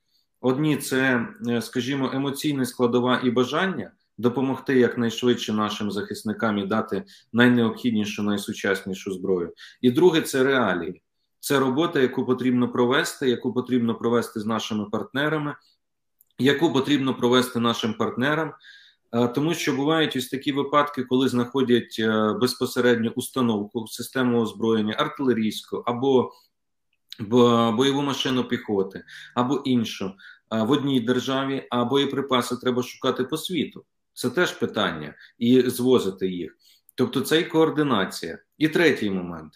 Одні 0.41 0.77
це, 0.77 1.27
скажімо, 1.61 2.11
емоційна 2.13 2.65
складова 2.65 3.21
і 3.23 3.29
бажання 3.29 3.91
допомогти 4.17 4.79
якнайшвидше 4.79 5.53
нашим 5.53 5.91
захисникам 5.91 6.57
і 6.57 6.65
дати 6.65 7.03
найнеобхіднішу, 7.33 8.23
найсучаснішу 8.23 9.11
зброю. 9.11 9.53
І 9.81 9.91
друге 9.91 10.21
це 10.21 10.43
реалії. 10.43 11.01
Це 11.39 11.59
робота, 11.59 11.99
яку 11.99 12.25
потрібно 12.25 12.71
провести, 12.71 13.29
яку 13.29 13.53
потрібно 13.53 13.95
провести 13.95 14.39
з 14.39 14.45
нашими 14.45 14.85
партнерами, 14.85 15.55
яку 16.39 16.73
потрібно 16.73 17.13
провести 17.13 17.59
нашим 17.59 17.93
партнерам. 17.93 18.53
Е, 19.15 19.27
тому 19.27 19.53
що 19.53 19.73
бувають 19.73 20.15
ось 20.15 20.27
такі 20.27 20.51
випадки, 20.51 21.03
коли 21.03 21.29
знаходять 21.29 21.95
е, 21.99 22.33
безпосередньо 22.41 23.11
установку 23.15 23.87
систему 23.87 24.41
озброєння 24.41 24.93
артилерійську 24.93 25.83
або 25.85 26.31
бойову 27.73 28.01
машину 28.01 28.43
піхоти, 28.43 29.03
або 29.35 29.55
іншу 29.55 30.05
е, 30.05 30.11
в 30.63 30.71
одній 30.71 30.99
державі, 30.99 31.67
а 31.69 31.85
боєприпаси 31.85 32.55
треба 32.55 32.83
шукати 32.83 33.23
по 33.23 33.37
світу. 33.37 33.85
Це 34.13 34.29
теж 34.29 34.51
питання, 34.51 35.15
і 35.37 35.61
звозити 35.61 36.27
їх. 36.27 36.57
Тобто, 36.95 37.21
це 37.21 37.39
і 37.39 37.43
координація. 37.43 38.39
І 38.57 38.67
третій 38.67 39.11
момент 39.11 39.53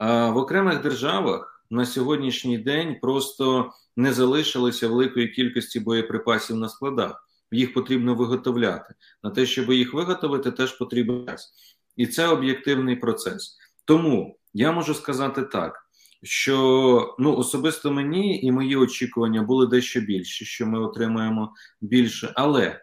в 0.00 0.36
окремих 0.36 0.82
державах 0.82 1.64
на 1.70 1.86
сьогоднішній 1.86 2.58
день 2.58 2.96
просто 3.00 3.72
не 3.96 4.12
залишилося 4.12 4.88
великої 4.88 5.28
кількості 5.28 5.80
боєприпасів 5.80 6.56
на 6.56 6.68
складах. 6.68 7.28
Їх 7.50 7.74
потрібно 7.74 8.14
виготовляти. 8.14 8.94
На 9.22 9.30
те, 9.30 9.46
щоб 9.46 9.72
їх 9.72 9.94
виготовити, 9.94 10.50
теж 10.50 10.72
потрібен 10.72 11.26
час. 11.26 11.52
І 11.96 12.06
це 12.06 12.28
об'єктивний 12.28 12.96
процес. 12.96 13.56
Тому 13.84 14.38
я 14.54 14.72
можу 14.72 14.94
сказати 14.94 15.42
так, 15.42 15.86
що 16.22 17.16
ну 17.18 17.36
особисто 17.36 17.92
мені 17.92 18.40
і 18.40 18.52
мої 18.52 18.76
очікування 18.76 19.42
були 19.42 19.66
дещо 19.66 20.00
більші, 20.00 20.44
що 20.44 20.66
ми 20.66 20.80
отримаємо 20.80 21.52
більше. 21.80 22.32
Але 22.34 22.80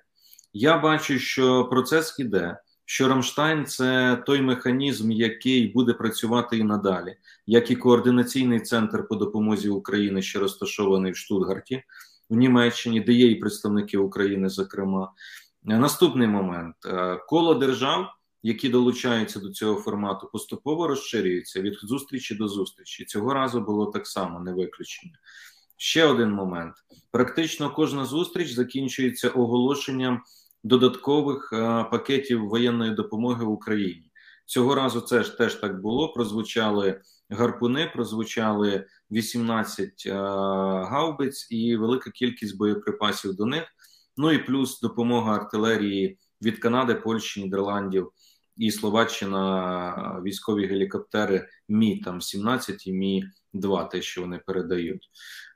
я 0.53 0.77
бачу, 0.77 1.19
що 1.19 1.65
процес 1.65 2.19
іде. 2.19 2.57
Що 2.85 3.07
Рамштайн 3.07 3.65
це 3.65 4.15
той 4.25 4.41
механізм, 4.41 5.11
який 5.11 5.67
буде 5.67 5.93
працювати 5.93 6.57
і 6.57 6.63
надалі, 6.63 7.15
як 7.47 7.71
і 7.71 7.75
координаційний 7.75 8.59
центр 8.59 9.07
по 9.07 9.15
допомозі 9.15 9.69
України, 9.69 10.21
що 10.21 10.39
розташований 10.39 11.11
в 11.11 11.17
Штутгарті 11.17 11.83
в 12.29 12.35
Німеччині, 12.35 13.01
де 13.01 13.13
є 13.13 13.27
і 13.27 13.35
представники 13.35 13.97
України, 13.97 14.49
зокрема. 14.49 15.11
Наступний 15.63 16.27
момент 16.27 16.75
е, 16.85 17.19
коло 17.27 17.53
держав, 17.53 18.07
які 18.43 18.69
долучаються 18.69 19.39
до 19.39 19.49
цього 19.49 19.81
формату, 19.81 20.29
поступово 20.33 20.87
розширюються 20.87 21.61
від 21.61 21.73
зустрічі 21.81 22.35
до 22.35 22.47
зустрічі. 22.47 23.05
Цього 23.05 23.33
разу 23.33 23.61
було 23.61 23.85
так 23.85 24.07
само 24.07 24.39
не 24.39 24.53
виключення. 24.53 25.19
Ще 25.77 26.05
один 26.05 26.31
момент: 26.31 26.73
практично 27.11 27.73
кожна 27.73 28.05
зустріч 28.05 28.51
закінчується 28.51 29.29
оголошенням 29.29 30.21
додаткових 30.63 31.53
е, 31.53 31.57
пакетів 31.91 32.47
воєнної 32.47 32.91
допомоги 32.91 33.45
Україні. 33.45 34.11
Цього 34.45 34.75
разу 34.75 35.01
це 35.01 35.23
ж 35.23 35.37
теж 35.37 35.55
так 35.55 35.81
було. 35.81 36.13
Прозвучали 36.13 37.01
гарпуни, 37.29 37.91
прозвучали 37.93 38.85
18 39.11 40.03
е, 40.05 40.13
гаубиць 40.89 41.47
і 41.51 41.75
велика 41.75 42.11
кількість 42.11 42.57
боєприпасів 42.57 43.35
до 43.35 43.45
них. 43.45 43.63
Ну 44.17 44.31
і 44.31 44.37
плюс 44.37 44.81
допомога 44.81 45.35
артилерії 45.35 46.17
від 46.41 46.59
Канади, 46.59 46.95
Польщі, 46.95 47.43
Нідерландів 47.43 48.11
і 48.57 48.71
Словаччина 48.71 50.21
військові 50.25 50.65
гелікоптери 50.65 51.47
Мі 51.69 51.97
там 51.97 52.21
17 52.21 52.87
і 52.87 52.93
Мі 52.93 53.23
2 53.53 53.83
те, 53.83 54.01
що 54.01 54.21
вони 54.21 54.37
передають. 54.45 55.09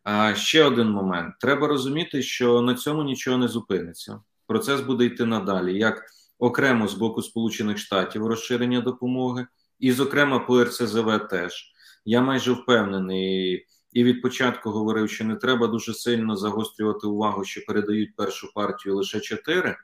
А 0.04 0.36
ще 0.36 0.64
один 0.64 0.90
момент: 0.90 1.36
треба 1.40 1.68
розуміти, 1.68 2.22
що 2.22 2.62
на 2.62 2.76
цьому 2.76 3.04
нічого 3.04 3.38
не 3.38 3.48
зупиниться. 3.48 4.22
Процес 4.48 4.82
буде 4.82 5.06
йти 5.06 5.26
надалі, 5.26 5.80
як 5.80 6.06
окремо 6.40 6.88
з 6.88 6.94
боку 6.94 7.22
Сполучених 7.22 7.78
Штатів 7.78 8.28
розширення 8.28 8.82
допомоги, 8.82 9.48
і, 9.80 9.92
зокрема, 9.92 10.40
по 10.40 10.64
РСЗВ 10.64 11.28
теж. 11.30 11.74
Я 12.06 12.22
майже 12.22 12.52
впевнений 12.52 13.66
і 13.92 14.04
від 14.04 14.22
початку 14.22 14.72
говорив, 14.72 15.10
що 15.10 15.26
не 15.26 15.36
треба 15.36 15.68
дуже 15.68 15.94
сильно 15.94 16.36
загострювати 16.36 17.08
увагу, 17.08 17.44
що 17.44 17.62
передають 17.68 18.16
першу 18.16 18.54
партію 18.54 18.96
лише 18.96 19.20
чотири. 19.20 19.76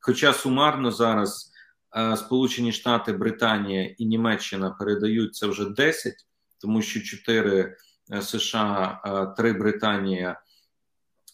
Хоча 0.00 0.32
сумарно 0.32 0.90
зараз 0.90 1.52
е, 1.96 2.16
Сполучені 2.16 2.72
Штати, 2.72 3.12
Британія 3.12 3.94
і 3.98 4.06
Німеччина 4.06 4.70
передають 4.70 5.34
це 5.34 5.46
вже 5.46 5.70
10, 5.70 6.14
тому 6.58 6.82
що 6.82 7.00
4 7.00 7.76
е, 8.12 8.22
США, 8.22 9.00
е, 9.04 9.42
3 9.42 9.52
Британія 9.52 10.40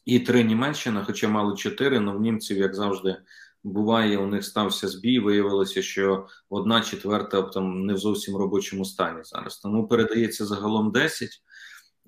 і 0.07 0.21
3 0.21 0.45
Німеччина, 0.45 1.05
хоча 1.05 1.29
мали 1.29 1.57
4, 1.57 1.99
але 1.99 2.13
в 2.13 2.21
німців, 2.21 2.59
як 2.59 2.75
завжди, 2.75 3.17
буває, 3.65 4.19
у 4.19 4.27
них 4.27 4.45
стався 4.45 4.89
збій. 4.89 5.19
Виявилося, 5.19 5.83
що 5.83 6.27
одна 6.51 6.81
четверта 6.81 7.43
там 7.43 7.87
не 7.87 7.95
в 7.95 7.99
зовсім 7.99 8.37
робочому 8.37 8.85
стані 8.85 9.21
зараз. 9.23 9.59
Тому 9.59 9.89
передається 9.89 10.47
загалом 10.47 10.93
10. 10.93 11.29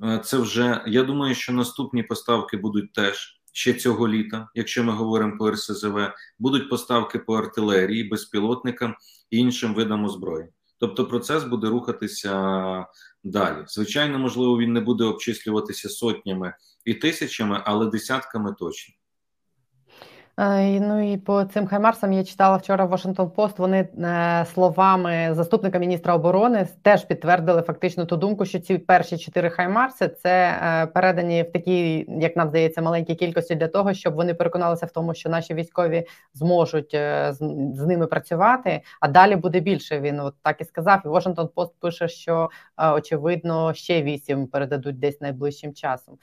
Е, 0.05 0.21
це 0.25 0.39
вже 0.39 0.85
я 0.87 1.03
думаю, 1.03 1.35
що 1.35 1.53
наступні 1.53 2.03
поставки 2.03 2.57
будуть 2.57 2.93
теж 2.93 3.41
ще 3.53 3.75
цього 3.75 4.09
літа, 4.09 4.49
якщо 4.55 4.85
ми 4.85 4.93
говоримо 4.93 5.39
по 5.39 5.51
РСЗВ, 5.51 5.99
будуть 6.39 6.71
поставки 6.71 7.19
по 7.19 7.35
артилерії, 7.35 8.05
безпілотникам 8.05 8.95
і 9.31 9.39
іншим 9.39 9.75
видам 9.75 10.05
озброєнь. 10.05 10.49
Тобто 10.81 11.07
процес 11.07 11.45
буде 11.45 11.69
рухатися 11.69 12.87
далі. 13.31 13.65
Звичайно, 13.67 14.19
можливо, 14.19 14.59
він 14.59 14.73
не 14.73 14.81
буде 14.81 15.05
обчислюватися 15.05 15.89
сотнями 15.89 16.55
і 16.85 16.95
тисячами, 16.95 17.63
але 17.65 17.87
десятками 17.87 18.55
точно. 18.59 18.95
Е, 20.41 20.81
ну 20.81 21.13
і 21.13 21.17
по 21.17 21.45
цим 21.45 21.67
хаймарсам 21.67 22.13
я 22.13 22.25
читала 22.25 22.57
вчора 22.57 22.85
в 22.85 22.93
Washington 22.93 23.31
Post, 23.31 23.55
Вони 23.59 23.89
е, 23.99 24.47
словами 24.55 25.31
заступника 25.33 25.79
міністра 25.79 26.15
оборони 26.15 26.69
теж 26.83 27.05
підтвердили 27.05 27.63
фактично 27.63 28.07
ту 28.07 28.17
думку, 28.17 28.45
що 28.45 28.59
ці 28.59 28.79
перші 28.79 29.19
чотири 29.19 29.51
хаймарси 29.51 30.09
це 30.09 30.59
е, 30.63 30.87
передані 30.87 31.43
в 31.43 31.53
такій, 31.53 32.07
як 32.21 32.37
нам 32.37 32.49
здається, 32.49 32.83
маленькій 32.83 33.15
кількості 33.15 33.55
для 33.55 33.69
того, 33.69 33.95
щоб 33.95 34.15
вони 34.15 34.35
переконалися 34.35 34.87
в 34.87 34.91
тому, 34.91 35.15
що 35.15 35.29
наші 35.29 35.55
військові 35.55 36.07
зможуть 36.35 36.91
з 36.91 37.85
ними 37.87 38.07
працювати. 38.07 38.81
А 39.01 39.09
далі 39.09 39.37
буде 39.37 39.61
більше. 39.61 40.01
Він 40.01 40.21
от 40.21 40.35
так 40.43 40.61
і 40.61 40.65
сказав. 40.65 41.03
І 41.05 41.09
Washington 41.09 41.49
Post 41.49 41.71
пише, 41.81 42.09
що 42.09 42.51
очевидно 42.95 43.75
ще 43.75 44.03
вісім 44.03 44.47
передадуть 44.47 44.99
десь 44.99 45.21
найближчим 45.21 45.75
часом. 45.75 46.19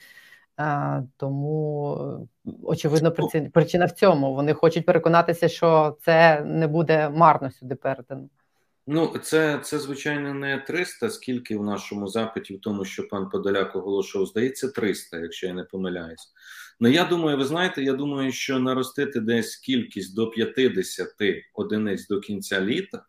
Тому 1.16 2.28
очевидно, 2.62 3.12
причина 3.52 3.84
в 3.84 3.92
цьому. 3.92 4.34
Вони 4.34 4.54
хочуть 4.54 4.86
переконатися, 4.86 5.48
що 5.48 5.96
це 6.02 6.40
не 6.40 6.66
буде 6.66 7.08
марно 7.08 7.50
сюди 7.50 7.74
передано. 7.74 8.28
Ну, 8.88 9.18
це 9.22 9.60
це 9.64 9.78
звичайно 9.78 10.34
не 10.34 10.58
300, 10.58 11.10
скільки 11.10 11.56
в 11.56 11.62
нашому 11.62 12.08
запиті, 12.08 12.56
в 12.56 12.60
тому, 12.60 12.84
що 12.84 13.08
пан 13.08 13.28
Подоляк 13.28 13.76
оголошував, 13.76 14.26
здається, 14.26 14.68
300, 14.68 15.18
якщо 15.18 15.46
я 15.46 15.54
не 15.54 15.64
помиляюсь. 15.64 16.32
Ну 16.80 16.88
я 16.88 17.04
думаю, 17.04 17.36
ви 17.36 17.44
знаєте, 17.44 17.82
я 17.82 17.92
думаю, 17.92 18.32
що 18.32 18.58
наростити 18.58 19.20
десь 19.20 19.56
кількість 19.56 20.14
до 20.14 20.30
50 20.30 21.08
одиниць 21.54 22.08
до 22.08 22.20
кінця 22.20 22.60
літа. 22.60 23.04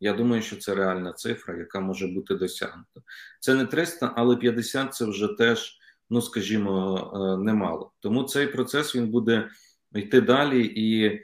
Я 0.00 0.12
думаю, 0.12 0.42
що 0.42 0.56
це 0.56 0.74
реальна 0.74 1.12
цифра, 1.12 1.56
яка 1.56 1.80
може 1.80 2.06
бути 2.06 2.34
досягнута. 2.34 3.00
Це 3.40 3.54
не 3.54 3.66
300, 3.66 4.12
але 4.16 4.36
50 4.36 4.94
це 4.94 5.04
вже 5.04 5.28
теж 5.38 5.78
ну 6.10 6.22
скажімо, 6.22 6.96
е, 7.14 7.42
немало. 7.44 7.92
Тому 8.00 8.22
цей 8.22 8.46
процес 8.46 8.96
він 8.96 9.08
буде 9.10 9.48
йти 9.94 10.20
далі. 10.20 10.72
І 10.76 11.20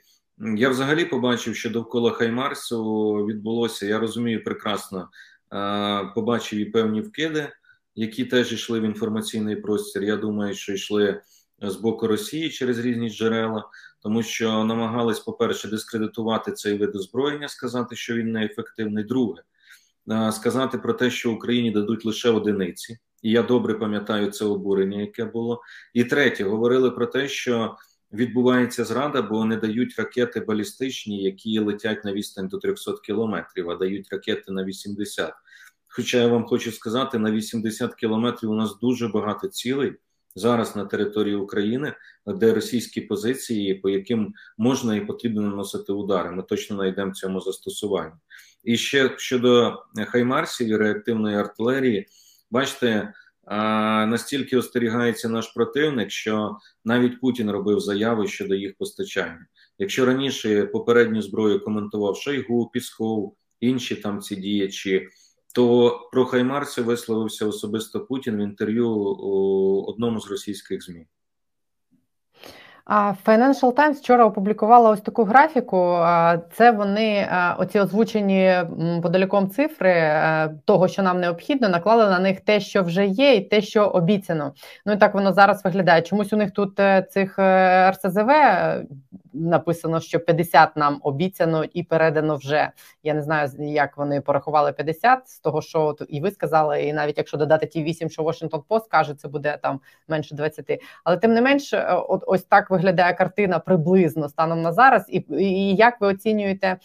я 0.57 0.69
взагалі 0.69 1.05
побачив, 1.05 1.57
що 1.57 1.71
довкола 1.71 2.11
Хаймарсу 2.11 3.15
відбулося. 3.15 3.87
Я 3.87 3.99
розумію 3.99 4.45
прекрасно, 4.45 5.09
е, 5.55 6.13
побачив 6.15 6.59
і 6.59 6.65
певні 6.65 7.01
вкиди, 7.01 7.53
які 7.95 8.25
теж 8.25 8.53
йшли 8.53 8.81
в 8.81 8.85
інформаційний 8.85 9.57
простір. 9.57 10.03
Я 10.03 10.17
думаю, 10.17 10.55
що 10.55 10.73
йшли 10.73 11.21
з 11.63 11.77
боку 11.77 12.07
Росії 12.07 12.51
через 12.51 12.79
різні 12.79 13.11
джерела, 13.11 13.65
тому 14.03 14.23
що 14.23 14.65
намагались, 14.65 15.21
по-перше, 15.21 15.69
дискредитувати 15.69 16.53
цей 16.53 16.79
вид 16.79 16.97
озброєння, 16.97 17.49
сказати, 17.49 17.97
що 17.97 18.15
він 18.15 18.33
неефективний. 18.33 19.05
Друге, 19.05 19.43
е, 20.11 20.33
сказати 20.33 20.79
про 20.79 20.93
те, 20.93 21.11
що 21.11 21.33
Україні 21.33 21.71
дадуть 21.71 22.05
лише 22.05 22.31
одиниці. 22.31 22.99
І 23.23 23.31
я 23.31 23.43
добре 23.43 23.75
пам'ятаю 23.75 24.31
це 24.31 24.45
обурення, 24.45 25.01
яке 25.01 25.25
було. 25.25 25.63
І 25.95 26.05
третє, 26.05 26.45
говорили 26.45 26.91
про 26.91 27.07
те, 27.07 27.29
що 27.29 27.77
відбувається 28.13 28.85
зрада, 28.85 29.23
бо 29.23 29.45
не 29.45 29.57
дають 29.57 29.99
ракети 29.99 30.41
балістичні, 30.41 31.23
які 31.23 31.59
летять 31.59 32.05
на 32.05 32.13
відстань 32.13 32.49
до 32.49 32.59
300 32.59 32.93
кілометрів, 33.05 33.71
а 33.71 33.77
дають 33.77 34.09
ракети 34.13 34.53
на 34.53 34.65
80. 34.65 35.33
Хоча 35.89 36.19
я 36.19 36.29
вам 36.29 36.47
хочу 36.47 36.73
сказати, 36.73 37.19
на 37.19 37.31
80 37.31 37.95
кілометрів 37.95 38.51
у 38.51 38.55
нас 38.55 38.79
дуже 38.79 39.09
багато 39.09 39.49
цілей 39.49 39.97
зараз 40.35 40.77
на 40.77 40.85
території 40.85 41.35
України, 41.35 41.95
де 42.27 42.55
російські 42.55 43.01
позиції, 43.01 43.75
по 43.75 43.89
яким 43.89 44.35
можна 44.59 44.97
і 44.97 45.07
потрібно 45.07 45.43
наносити 45.43 45.93
удари. 45.93 46.31
Ми 46.31 46.43
точно 46.43 46.77
знайдемо 46.77 47.13
цьому 47.13 47.41
застосування. 47.41 48.19
І 48.65 48.77
ще 48.77 49.15
щодо 49.17 49.83
хаймарсів 50.07 50.69
і 50.69 50.77
реактивної 50.77 51.37
артилерії. 51.37 52.07
Бачите, 52.51 53.13
настільки 54.07 54.57
остерігається 54.57 55.29
наш 55.29 55.49
противник, 55.49 56.11
що 56.11 56.57
навіть 56.85 57.21
Путін 57.21 57.51
робив 57.51 57.81
заяви 57.81 58.29
щодо 58.29 58.55
їх 58.55 58.77
постачання. 58.77 59.47
Якщо 59.79 60.07
раніше 60.07 60.67
попередню 60.67 61.23
зброю 61.23 61.65
коментував 61.65 62.17
Шойгу, 62.17 62.71
Пісков, 62.73 63.37
інші 63.61 63.95
там 63.97 64.21
ці 64.21 64.37
діячі, 64.37 65.09
то 65.55 65.99
про 66.13 66.27
хаймарця 66.27 66.83
висловився 66.83 67.47
особисто 67.47 68.01
Путін 68.01 68.37
в 68.37 68.41
інтерв'ю 68.41 68.91
у 68.91 69.85
одному 69.87 70.21
з 70.21 70.31
російських 70.31 70.85
ЗМІ. 70.85 71.07
Financial 73.27 73.73
Times 73.73 73.93
вчора 73.93 74.25
опублікувала 74.25 74.91
ось 74.91 75.01
таку 75.01 75.25
графіку. 75.25 75.99
Це 76.53 76.71
вони 76.71 77.29
оці 77.59 77.81
озвучені 77.81 78.55
подаліком 79.03 79.51
цифри 79.51 79.91
е, 79.91 80.55
того, 80.65 80.89
що 80.89 81.03
нам 81.03 81.21
необхідно, 81.21 81.69
наклали 81.69 82.07
на 82.07 82.19
них 82.19 82.41
те, 82.41 82.61
що 82.61 82.83
вже 82.83 83.07
є, 83.07 83.35
і 83.35 83.41
те, 83.41 83.61
що 83.61 83.87
обіцяно. 83.87 84.53
Ну 84.87 84.93
і 84.93 84.97
так 84.97 85.15
воно 85.15 85.33
зараз 85.33 85.65
виглядає. 85.65 86.03
Чомусь 86.03 86.33
у 86.33 86.37
них 86.37 86.51
тут 86.51 86.81
е, 86.81 87.07
цих 87.11 87.39
е, 87.39 87.91
РСЗВ 87.91 88.31
написано, 89.33 90.01
що 90.01 90.21
50 90.21 90.77
нам 90.77 91.01
обіцяно 91.03 91.65
і 91.65 91.83
передано 91.83 92.37
вже. 92.37 92.71
Я 93.03 93.15
не 93.15 93.23
знаю, 93.23 93.49
як 93.59 93.97
вони 93.97 94.21
порахували 94.21 94.73
50 94.73 95.29
з 95.29 95.39
того, 95.39 95.63
що 95.63 95.97
і 96.09 96.21
ви 96.21 96.31
сказали, 96.31 96.83
і 96.83 96.93
навіть 96.93 97.19
якщо 97.19 97.37
додати 97.37 97.67
ті 97.67 97.83
8, 97.83 98.11
що 98.11 98.23
Washington 98.23 98.63
Post 98.69 98.89
каже, 98.91 99.15
це 99.15 99.29
буде 99.29 99.59
там 99.63 99.81
менше 100.09 100.35
20. 100.35 100.81
Але 101.05 101.17
тим 101.17 101.35
не 101.35 101.41
менш, 101.41 101.75
ось 102.27 102.43
так 102.43 102.71
виглядає 102.71 102.80
виглядає 102.81 103.15
картина 103.15 103.59
приблизно 103.59 104.29
станом 104.29 104.63
на 104.63 104.73
зараз, 104.73 105.07
і, 105.09 105.25
і 105.31 105.77
як 105.77 106.01
ви 106.01 106.07
оцінюєте? 106.07 106.79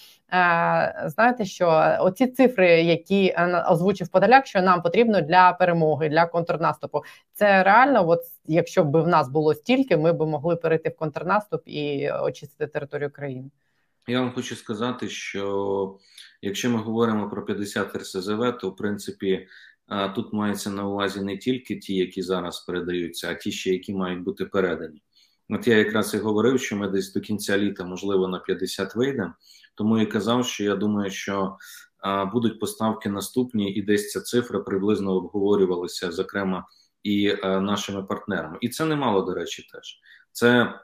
Знаєте, 1.05 1.45
що 1.45 1.97
оці 1.99 2.27
цифри, 2.27 2.81
які 2.81 3.35
озвучив 3.69 4.07
Подоляк, 4.07 4.47
що 4.47 4.61
нам 4.61 4.81
потрібно 4.81 5.21
для 5.21 5.53
перемоги, 5.53 6.09
для 6.09 6.25
контрнаступу, 6.25 7.01
це 7.33 7.63
реально, 7.63 8.09
от 8.09 8.19
якщо 8.45 8.83
б 8.83 9.01
в 9.01 9.07
нас 9.07 9.29
було 9.29 9.53
стільки, 9.53 9.97
ми 9.97 10.13
б 10.13 10.25
могли 10.25 10.55
перейти 10.55 10.89
в 10.89 10.95
контрнаступ 10.95 11.61
і 11.65 12.11
очистити 12.11 12.67
територію 12.67 13.09
країни. 13.09 13.49
Я 14.07 14.19
вам 14.19 14.31
хочу 14.31 14.55
сказати, 14.55 15.09
що 15.09 15.97
якщо 16.41 16.69
ми 16.69 16.77
говоримо 16.77 17.29
про 17.29 17.45
50 17.45 17.95
РСЗВ, 17.95 18.57
то 18.61 18.69
в 18.69 18.75
принципі 18.75 19.47
тут 20.15 20.33
мається 20.33 20.69
на 20.69 20.87
увазі 20.87 21.21
не 21.21 21.37
тільки 21.37 21.75
ті, 21.75 21.95
які 21.95 22.21
зараз 22.21 22.59
передаються, 22.59 23.29
а 23.31 23.33
ті, 23.33 23.51
ще 23.51 23.71
які 23.71 23.93
мають 23.93 24.23
бути 24.23 24.45
передані. 24.45 25.01
От 25.49 25.67
я 25.67 25.77
якраз 25.77 26.13
і 26.13 26.17
говорив, 26.17 26.59
що 26.59 26.75
ми 26.75 26.87
десь 26.87 27.13
до 27.13 27.21
кінця 27.21 27.57
літа, 27.57 27.83
можливо, 27.83 28.27
на 28.27 28.39
50 28.39 28.95
вийдемо, 28.95 29.33
тому 29.75 29.99
і 29.99 30.05
казав, 30.05 30.45
що 30.45 30.63
я 30.63 30.75
думаю, 30.75 31.11
що 31.11 31.57
а, 31.97 32.25
будуть 32.25 32.59
поставки 32.59 33.09
наступні, 33.09 33.71
і 33.71 33.81
десь 33.81 34.11
ця 34.11 34.21
цифра 34.21 34.59
приблизно 34.59 35.11
обговорювалася, 35.11 36.11
зокрема, 36.11 36.65
і 37.03 37.35
а, 37.43 37.59
нашими 37.59 38.03
партнерами. 38.03 38.57
І 38.61 38.69
це 38.69 38.85
немало, 38.85 39.21
до 39.21 39.33
речі, 39.33 39.67
теж 39.73 39.99
це 40.31 40.79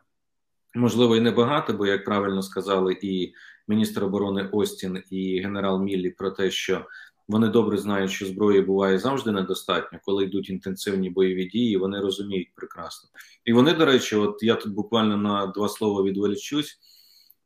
можливо 0.75 1.15
і 1.15 1.21
небагато, 1.21 1.73
бо 1.73 1.85
як 1.87 2.05
правильно 2.05 2.41
сказали 2.41 2.97
і 3.01 3.33
міністр 3.67 4.03
оборони 4.03 4.49
Остін 4.51 5.03
і 5.09 5.39
генерал 5.39 5.81
Міллі 5.81 6.09
про 6.09 6.31
те, 6.31 6.51
що 6.51 6.85
вони 7.27 7.47
добре 7.47 7.77
знають, 7.77 8.11
що 8.11 8.25
зброї 8.25 8.61
буває 8.61 8.99
завжди 8.99 9.31
недостатньо, 9.31 9.99
коли 10.05 10.23
йдуть 10.23 10.49
інтенсивні 10.49 11.09
бойові 11.09 11.45
дії. 11.45 11.77
Вони 11.77 11.99
розуміють 11.99 12.55
прекрасно. 12.55 13.09
І 13.45 13.53
вони, 13.53 13.73
до 13.73 13.85
речі, 13.85 14.15
от 14.15 14.43
я 14.43 14.55
тут 14.55 14.73
буквально 14.73 15.17
на 15.17 15.47
два 15.47 15.69
слова 15.69 16.03
відволічусь. 16.03 16.79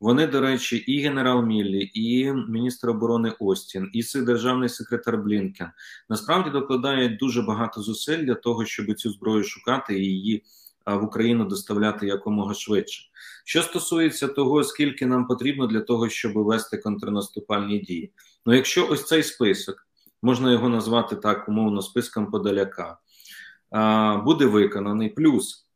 Вони, 0.00 0.26
до 0.26 0.40
речі, 0.40 0.76
і 0.76 1.00
генерал 1.00 1.44
Міллі, 1.44 1.90
і 1.94 2.32
міністр 2.32 2.90
оборони 2.90 3.32
Остін, 3.38 3.90
і 3.92 4.20
державний 4.20 4.68
секретар 4.68 5.18
Блінкен 5.18 5.68
насправді 6.08 6.50
докладають 6.50 7.18
дуже 7.18 7.42
багато 7.42 7.82
зусиль 7.82 8.24
для 8.24 8.34
того, 8.34 8.64
щоб 8.64 8.94
цю 8.94 9.10
зброю 9.10 9.44
шукати 9.44 9.98
і 9.98 10.04
її 10.04 10.44
в 10.86 11.04
Україну 11.04 11.44
доставляти 11.44 12.06
якомога 12.06 12.54
швидше. 12.54 13.02
Що 13.44 13.62
стосується 13.62 14.28
того, 14.28 14.64
скільки 14.64 15.06
нам 15.06 15.26
потрібно 15.26 15.66
для 15.66 15.80
того, 15.80 16.08
щоб 16.08 16.32
вести 16.32 16.78
контрнаступальні 16.78 17.78
дії, 17.78 18.12
ну 18.46 18.54
якщо 18.54 18.88
ось 18.88 19.06
цей 19.06 19.22
список 19.22 19.86
можна 20.22 20.52
його 20.52 20.68
назвати 20.68 21.16
так 21.16 21.48
умовно 21.48 21.82
списком 21.82 22.30
подаляка, 22.30 22.98
буде 24.24 24.46
виконаний, 24.46 25.08
плюс 25.08 25.66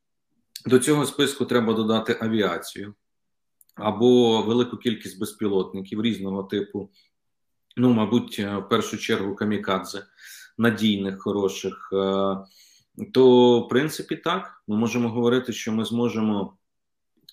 до 0.66 0.78
цього 0.78 1.06
списку 1.06 1.44
треба 1.44 1.74
додати 1.74 2.18
авіацію 2.20 2.94
або 3.74 4.42
велику 4.42 4.76
кількість 4.76 5.20
безпілотників 5.20 6.02
різного 6.02 6.42
типу, 6.42 6.90
ну, 7.76 7.92
мабуть, 7.92 8.38
в 8.38 8.62
першу 8.70 8.98
чергу 8.98 9.34
камікадзе, 9.34 10.06
надійних, 10.58 11.22
хороших 11.22 11.92
то 13.12 13.60
в 13.60 13.68
принципі 13.68 14.16
так 14.16 14.62
ми 14.68 14.76
можемо 14.76 15.08
говорити, 15.08 15.52
що 15.52 15.72
ми 15.72 15.84
зможемо 15.84 16.56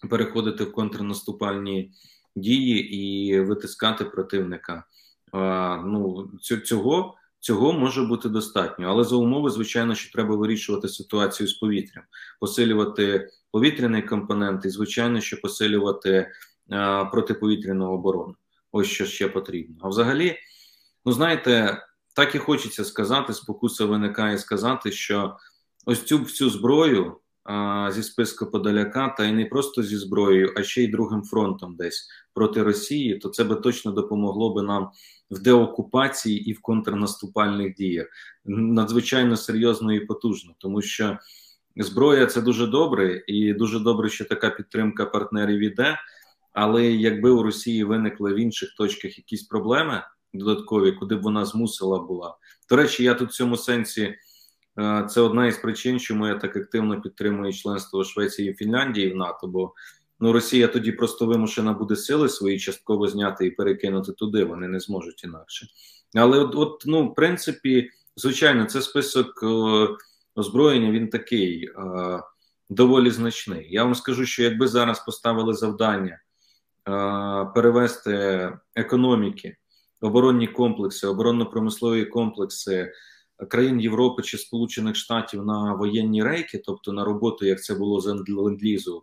переходити 0.09 0.63
в 0.63 0.71
контрнаступальні 0.71 1.91
дії 2.35 2.95
і 2.95 3.39
витискати 3.39 4.05
противника. 4.05 4.83
А, 5.31 5.77
ну 5.85 6.31
цього 6.63 7.15
цього 7.39 7.73
може 7.73 8.03
бути 8.03 8.29
достатньо, 8.29 8.87
але 8.87 9.03
за 9.03 9.15
умови, 9.15 9.49
звичайно, 9.49 9.95
що 9.95 10.11
треба 10.11 10.35
вирішувати 10.35 10.89
ситуацію 10.89 11.47
з 11.47 11.53
повітрям, 11.53 12.03
посилювати 12.39 13.29
повітряний 13.51 14.01
компонент, 14.01 14.65
і 14.65 14.69
звичайно, 14.69 15.21
що 15.21 15.41
посилювати 15.41 16.31
а, 16.69 17.05
протиповітряну 17.05 17.91
оборону. 17.91 18.35
Ось 18.71 18.87
що 18.87 19.05
ще 19.05 19.27
потрібно. 19.27 19.75
А 19.81 19.87
взагалі, 19.87 20.37
ну 21.05 21.11
знаєте, 21.11 21.83
так 22.17 22.35
і 22.35 22.37
хочеться 22.37 22.85
сказати, 22.85 23.33
спокуса 23.33 23.85
виникає 23.85 24.37
сказати, 24.37 24.91
що 24.91 25.37
ось 25.85 26.03
цю 26.03 26.17
всю 26.17 26.49
зброю 26.49 27.17
а, 27.43 27.89
зі 27.91 28.03
списку 28.03 28.45
Подоляка, 28.45 29.15
та 29.17 29.25
й 29.25 29.31
не 29.31 29.45
просто 29.45 29.83
зі 29.83 29.97
зброєю, 29.97 30.53
а 30.57 30.63
ще 30.63 30.83
й 30.83 30.87
другим 30.87 31.23
фронтом 31.23 31.75
десь 31.75 32.07
проти 32.33 32.63
Росії, 32.63 33.15
то 33.15 33.29
це 33.29 33.43
би 33.43 33.55
точно 33.55 33.91
допомогло 33.91 34.53
би 34.53 34.63
нам 34.63 34.89
в 35.31 35.39
деокупації 35.39 36.49
і 36.49 36.53
в 36.53 36.61
контрнаступальних 36.61 37.75
діях. 37.75 38.07
Надзвичайно 38.45 39.37
серйозно 39.37 39.93
і 39.93 39.99
потужно, 39.99 40.55
тому 40.57 40.81
що 40.81 41.17
зброя 41.75 42.25
це 42.25 42.41
дуже 42.41 42.67
добре, 42.67 43.23
і 43.27 43.53
дуже 43.53 43.79
добре, 43.79 44.09
що 44.09 44.25
така 44.25 44.49
підтримка 44.49 45.05
партнерів 45.05 45.59
іде. 45.59 45.97
Але 46.53 46.85
якби 46.85 47.29
у 47.29 47.43
Росії 47.43 47.83
виникли 47.83 48.33
в 48.33 48.37
інших 48.37 48.69
точках 48.77 49.17
якісь 49.17 49.43
проблеми 49.43 50.03
додаткові, 50.37 50.91
куди 50.91 51.15
б 51.15 51.21
вона 51.21 51.45
змусила 51.45 51.99
була. 51.99 52.37
До 52.69 52.75
речі, 52.75 53.03
я 53.03 53.13
тут 53.13 53.29
в 53.29 53.33
цьому 53.33 53.57
сенсі 53.57 54.15
Е, 54.79 55.07
це 55.09 55.21
одна 55.21 55.47
із 55.47 55.57
причин, 55.57 55.99
чому 55.99 56.27
я 56.27 56.35
так 56.35 56.55
активно 56.55 57.01
підтримую 57.01 57.53
членство 57.53 58.03
Швеції 58.03 58.51
і 58.51 58.53
Фінляндії 58.53 59.13
в 59.13 59.15
НАТО. 59.15 59.47
Бо 59.47 59.73
ну 60.19 60.33
Росія 60.33 60.67
тоді 60.67 60.91
просто 60.91 61.25
вимушена 61.25 61.73
буде 61.73 61.95
сили 61.95 62.29
свої 62.29 62.59
частково 62.59 63.07
зняти 63.07 63.45
і 63.45 63.51
перекинути 63.51 64.11
туди. 64.11 64.43
Вони 64.43 64.67
не 64.67 64.79
зможуть 64.79 65.23
інакше. 65.23 65.67
Але 66.15 66.39
от, 66.39 66.55
от 66.55 66.83
ну, 66.85 67.07
в 67.07 67.15
принципі, 67.15 67.89
звичайно, 68.15 68.65
це 68.65 68.81
список 68.81 69.43
е, 69.43 69.87
озброєння. 70.35 70.91
Він 70.91 71.09
такий 71.09 71.65
е, 71.65 71.71
доволі 72.69 73.11
значний. 73.11 73.67
Я 73.69 73.83
вам 73.83 73.95
скажу, 73.95 74.25
що 74.25 74.43
якби 74.43 74.67
зараз 74.67 75.05
поставили 75.05 75.53
завдання 75.53 76.19
перевести 77.55 78.51
економіки, 78.75 79.57
оборонні 80.01 80.47
комплекси, 80.47 81.07
оборонно-промислові 81.07 82.05
комплекси 82.05 82.91
країн 83.49 83.79
Європи 83.79 84.23
чи 84.23 84.37
Сполучених 84.37 84.95
Штатів 84.95 85.45
на 85.45 85.73
воєнні 85.73 86.23
рейки, 86.23 86.61
тобто 86.65 86.93
на 86.93 87.05
роботу, 87.05 87.45
як 87.45 87.63
це 87.63 87.75
було 87.75 88.01
з 88.01 88.07
ленд-лізу, 88.07 89.01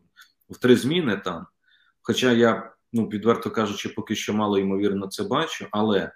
в 0.51 0.59
три 0.59 0.77
зміни 0.77 1.17
там. 1.25 1.47
Хоча 2.03 2.33
я, 2.33 2.75
ну 2.93 3.09
відверто 3.09 3.51
кажучи, 3.51 3.89
поки 3.89 4.15
що 4.15 4.35
мало 4.35 4.59
ймовірно 4.59 5.07
це 5.07 5.23
бачу, 5.23 5.67
але 5.71 6.13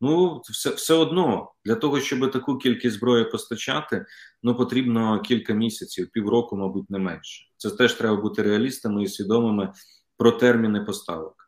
ну 0.00 0.42
все 0.44 0.70
все 0.70 0.94
одно 0.94 1.52
для 1.64 1.74
того, 1.74 2.00
щоб 2.00 2.30
таку 2.30 2.58
кількість 2.58 2.96
зброї 2.96 3.24
постачати, 3.24 4.06
ну 4.42 4.54
потрібно 4.54 5.20
кілька 5.20 5.52
місяців, 5.52 6.10
півроку, 6.12 6.56
мабуть, 6.56 6.90
не 6.90 6.98
менше. 6.98 7.44
Це 7.56 7.70
теж 7.70 7.94
треба 7.94 8.16
бути 8.16 8.42
реалістами 8.42 9.02
і 9.02 9.08
свідомими 9.08 9.72
про 10.16 10.32
терміни 10.32 10.80
поставок. 10.80 11.39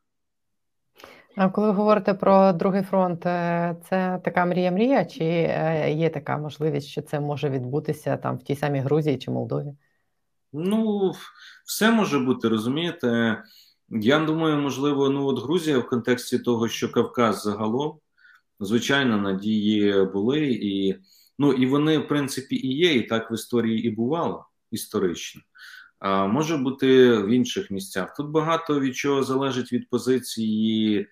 А 1.37 1.49
коли 1.49 1.67
ви 1.67 1.73
говорите 1.73 2.15
про 2.15 2.53
другий 2.53 2.83
фронт, 2.83 3.27
е, 3.27 3.77
це 3.89 4.21
така 4.25 4.47
мрія-мрія, 4.47 5.05
чи 5.05 5.25
е, 5.25 5.93
є 5.93 6.11
така 6.11 6.39
можливість, 6.39 6.89
що 6.89 7.03
це 7.03 7.21
може 7.21 7.51
відбутися 7.51 8.17
там 8.17 8.39
в 8.39 8.43
тій 8.43 8.57
самій 8.57 8.81
Грузії 8.81 9.19
чи 9.19 9.31
Молдові? 9.31 9.75
Ну, 10.53 11.13
все 11.65 11.91
може 11.91 12.19
бути, 12.19 12.49
розумієте? 12.49 13.43
Я 13.89 14.19
думаю, 14.19 14.57
можливо, 14.57 15.11
ну 15.11 15.27
от 15.27 15.43
Грузія 15.43 15.79
в 15.79 15.89
контексті 15.89 16.39
того, 16.39 16.69
що 16.69 16.93
Кавказ 16.93 17.43
загалом, 17.43 17.99
звичайно, 18.61 19.17
надії 19.17 20.05
були, 20.05 20.41
і 20.47 20.97
ну, 21.39 21.53
і 21.53 21.67
вони, 21.67 21.99
в 21.99 22.09
принципі, 22.09 22.57
і 22.57 22.77
є, 22.77 22.95
і 22.95 23.03
так 23.03 23.31
в 23.31 23.35
історії 23.35 23.87
і 23.87 23.91
бувало 23.91 24.47
історично. 24.71 25.41
А 26.05 26.27
може 26.27 26.57
бути 26.57 27.17
в 27.17 27.29
інших 27.29 27.71
місцях. 27.71 28.15
Тут 28.17 28.31
багато 28.31 28.81
від 28.81 28.97
чого 28.97 29.23
залежить 29.23 29.73
від 29.73 29.91
позиції 29.91 31.09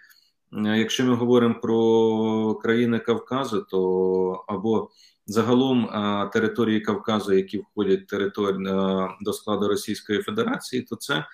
Е, 0.53 0.79
якщо 0.79 1.05
ми 1.05 1.15
говоримо 1.15 1.55
про 1.55 2.55
країни 2.55 2.99
Кавказу, 2.99 3.67
то 3.71 4.45
або 4.49 4.91
загалом 5.27 5.85
е, 5.85 6.31
території 6.33 6.81
Кавказу, 6.81 7.35
які 7.35 7.59
входять 7.59 8.07
території 8.07 8.69
е, 8.69 9.09
до 9.21 9.33
складу 9.33 9.69
Російської 9.69 10.23
Федерації, 10.23 10.83
то 10.83 10.97
це 10.97 11.25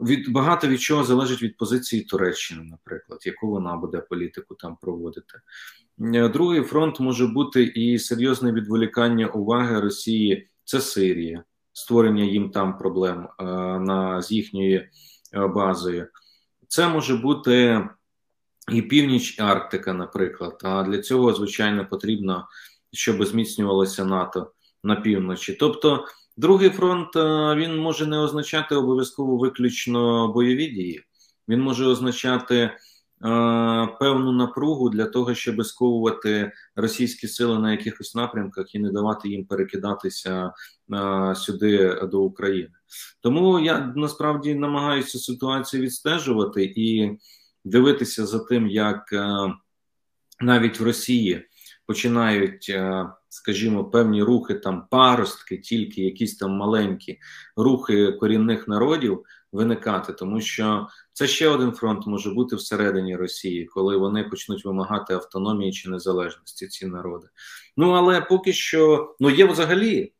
від 0.00 0.32
багато 0.32 0.68
від 0.68 0.80
чого 0.80 1.04
залежить 1.04 1.42
від 1.42 1.56
позиції 1.56 2.02
Туреччини, 2.02 2.62
наприклад, 2.62 3.20
яку 3.26 3.50
вона 3.50 3.76
буде 3.76 3.98
політику 3.98 4.54
там 4.54 4.76
проводити. 4.80 5.40
Другий 6.32 6.62
фронт 6.62 7.00
може 7.00 7.26
бути 7.26 7.62
і 7.62 7.98
серйозне 7.98 8.52
відволікання 8.52 9.26
уваги 9.26 9.80
Росії. 9.80 10.48
Це 10.64 10.80
Сирія, 10.80 11.44
створення 11.72 12.24
їм 12.24 12.50
там 12.50 12.78
проблем 12.78 13.28
на 13.80 14.22
з 14.22 14.32
їхньою 14.32 14.82
базою. 15.54 16.08
Це 16.68 16.88
може 16.88 17.16
бути 17.16 17.88
і 18.72 18.82
північ 18.82 19.40
Арктика, 19.40 19.92
наприклад. 19.92 20.60
А 20.64 20.82
для 20.82 20.98
цього, 20.98 21.32
звичайно, 21.32 21.86
потрібно, 21.86 22.48
щоб 22.92 23.24
зміцнювалося 23.24 24.04
НАТО 24.04 24.52
на 24.84 24.96
півночі. 24.96 25.52
Тобто, 25.60 26.04
другий 26.36 26.70
фронт 26.70 27.16
е, 27.16 27.54
він 27.54 27.78
може 27.78 28.06
не 28.06 28.18
означати 28.18 28.74
обов'язково 28.74 29.36
виключно 29.36 30.28
бойові 30.28 30.66
дії, 30.66 31.02
він 31.48 31.60
може 31.60 31.86
означати 31.86 32.70
певну 34.00 34.32
напругу 34.32 34.90
для 34.90 35.06
того, 35.06 35.34
щоб 35.34 35.66
сковувати 35.66 36.52
російські 36.76 37.28
сили 37.28 37.58
на 37.58 37.70
якихось 37.70 38.14
напрямках 38.14 38.74
і 38.74 38.78
не 38.78 38.90
давати 38.92 39.28
їм 39.28 39.44
перекидатися 39.44 40.52
сюди 41.34 42.00
до 42.02 42.22
України. 42.22 42.74
Тому 43.20 43.60
я 43.60 43.92
насправді 43.96 44.54
намагаюся 44.54 45.18
ситуацію 45.18 45.82
відстежувати 45.82 46.72
і 46.76 47.18
дивитися 47.64 48.26
за 48.26 48.38
тим, 48.38 48.68
як 48.68 49.14
навіть 50.40 50.80
в 50.80 50.84
Росії 50.84 51.48
починають, 51.86 52.76
скажімо, 53.28 53.84
певні 53.84 54.22
рухи 54.22 54.54
там 54.54 54.86
паростки, 54.90 55.58
тільки 55.58 56.02
якісь 56.02 56.36
там 56.36 56.50
маленькі 56.50 57.18
рухи 57.56 58.12
корінних 58.12 58.68
народів 58.68 59.24
виникати, 59.52 60.12
тому 60.12 60.40
що 60.40 60.86
це 61.12 61.26
ще 61.26 61.48
один 61.48 61.72
фронт 61.72 62.06
може 62.06 62.30
бути 62.30 62.56
всередині 62.56 63.16
Росії, 63.16 63.64
коли 63.64 63.96
вони 63.96 64.24
почнуть 64.24 64.64
вимагати 64.64 65.14
автономії 65.14 65.72
чи 65.72 65.90
незалежності 65.90 66.66
ці 66.66 66.86
народи. 66.86 67.28
Ну 67.76 67.90
але 67.90 68.20
поки 68.20 68.52
що 68.52 69.14
ну 69.20 69.30
є 69.30 69.44
взагалі 69.44 70.12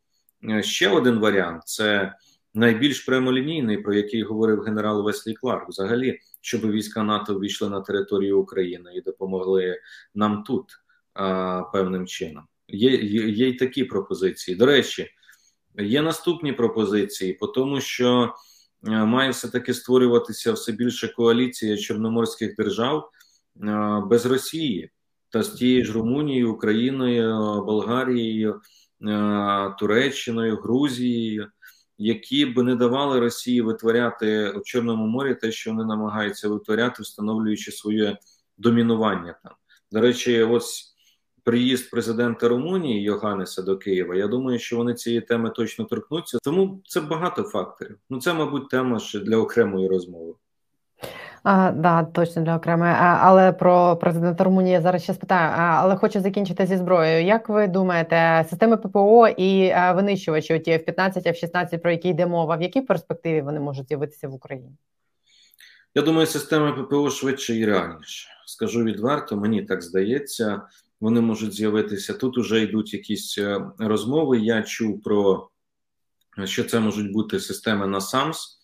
е, 0.50 0.62
ще 0.62 0.88
один 0.88 1.18
варіант: 1.18 1.62
це 1.66 2.14
найбільш 2.54 3.00
прямолінійний, 3.00 3.78
про 3.78 3.94
який 3.94 4.22
говорив 4.22 4.60
генерал 4.60 5.04
Веслі 5.04 5.34
Кларк, 5.34 5.68
взагалі, 5.68 6.18
щоб 6.40 6.70
війська 6.70 7.02
НАТО 7.02 7.40
війшли 7.40 7.68
на 7.68 7.80
територію 7.80 8.40
України 8.40 8.90
і 8.94 9.00
допомогли 9.00 9.80
нам 10.14 10.42
тут 10.46 10.70
а, 11.14 11.62
певним 11.72 12.06
чином. 12.06 12.44
Є, 12.68 12.90
є, 12.90 13.28
є 13.28 13.48
й 13.48 13.54
такі 13.54 13.84
пропозиції. 13.84 14.56
До 14.56 14.66
речі, 14.66 15.08
є 15.78 16.02
наступні 16.02 16.52
пропозиції, 16.52 17.32
по 17.32 17.46
тому 17.46 17.80
що. 17.80 18.34
Е, 18.88 18.90
має 18.90 19.30
все 19.30 19.48
таки 19.48 19.74
створюватися 19.74 20.52
все 20.52 20.72
більше 20.72 21.08
коаліція 21.08 21.76
чорноморських 21.76 22.56
держав 22.56 23.10
е, 23.62 24.02
без 24.06 24.26
Росії 24.26 24.90
та 25.30 25.42
з 25.42 25.48
тією 25.48 25.84
ж 25.84 25.92
Румунією, 25.92 26.52
Україною, 26.52 27.36
Болгарією, 27.64 28.60
е, 29.08 29.74
Туреччиною, 29.78 30.56
Грузією, 30.56 31.48
які 31.98 32.46
б 32.46 32.62
не 32.62 32.76
давали 32.76 33.20
Росії 33.20 33.60
витворяти 33.62 34.50
у 34.50 34.60
Чорному 34.60 35.06
морі 35.06 35.34
те, 35.34 35.52
що 35.52 35.70
вони 35.70 35.84
намагаються 35.84 36.48
витворяти, 36.48 37.02
встановлюючи 37.02 37.72
своє 37.72 38.18
домінування 38.58 39.38
там. 39.44 39.52
До 39.92 40.00
речі, 40.00 40.42
ось 40.42 40.91
приїзд 41.44 41.90
президента 41.90 42.48
Румунії 42.48 43.02
Йоганнеса 43.02 43.62
до 43.62 43.76
Києва. 43.76 44.14
Я 44.14 44.26
думаю, 44.26 44.58
що 44.58 44.76
вони 44.76 44.94
цієї 44.94 45.20
теми 45.20 45.50
точно 45.50 45.84
торкнуться. 45.84 46.38
Тому 46.42 46.80
це 46.86 47.00
багато 47.00 47.42
факторів. 47.42 47.98
Ну 48.10 48.20
це, 48.20 48.34
мабуть, 48.34 48.68
тема 48.68 48.98
ще 48.98 49.18
для 49.18 49.36
окремої 49.36 49.88
розмови. 49.88 50.34
А, 51.42 51.70
Да, 51.70 52.02
точно 52.04 52.42
для 52.42 52.56
окремої. 52.56 52.92
Але 52.98 53.52
про 53.52 53.96
президента 53.96 54.44
Румунії 54.44 54.72
я 54.72 54.80
зараз 54.80 55.02
ще 55.02 55.14
спитаю. 55.14 55.52
Але 55.56 55.96
хочу 55.96 56.20
закінчити 56.20 56.66
зі 56.66 56.76
зброєю. 56.76 57.26
Як 57.26 57.48
ви 57.48 57.66
думаєте, 57.66 58.46
системи 58.50 58.76
ППО 58.76 59.28
і 59.28 59.74
винищувачі 59.94 60.54
оті 60.54 60.70
F-15, 60.70 61.26
F-16, 61.26 61.78
про 61.78 61.90
які 61.90 62.08
йде 62.08 62.26
мова, 62.26 62.56
в 62.56 62.62
якій 62.62 62.80
перспективі 62.80 63.40
вони 63.40 63.60
можуть 63.60 63.88
з'явитися 63.88 64.28
в 64.28 64.34
Україні? 64.34 64.70
Я 65.94 66.02
думаю, 66.02 66.26
системи 66.26 66.72
ППО 66.72 67.10
швидше 67.10 67.56
і 67.56 67.66
реальніше. 67.66 68.28
Скажу 68.46 68.84
відверто, 68.84 69.36
мені 69.36 69.62
так 69.62 69.82
здається 69.82 70.62
вони 71.02 71.20
можуть 71.20 71.54
з'явитися. 71.54 72.14
Тут 72.14 72.38
вже 72.38 72.62
йдуть 72.62 72.94
якісь 72.94 73.38
е, 73.38 73.60
розмови. 73.78 74.38
Я 74.38 74.62
чув 74.62 75.02
про 75.02 75.48
що 76.44 76.64
це 76.64 76.80
можуть 76.80 77.12
бути 77.12 77.40
системи 77.40 77.86
на 77.86 78.00
САМС, 78.00 78.58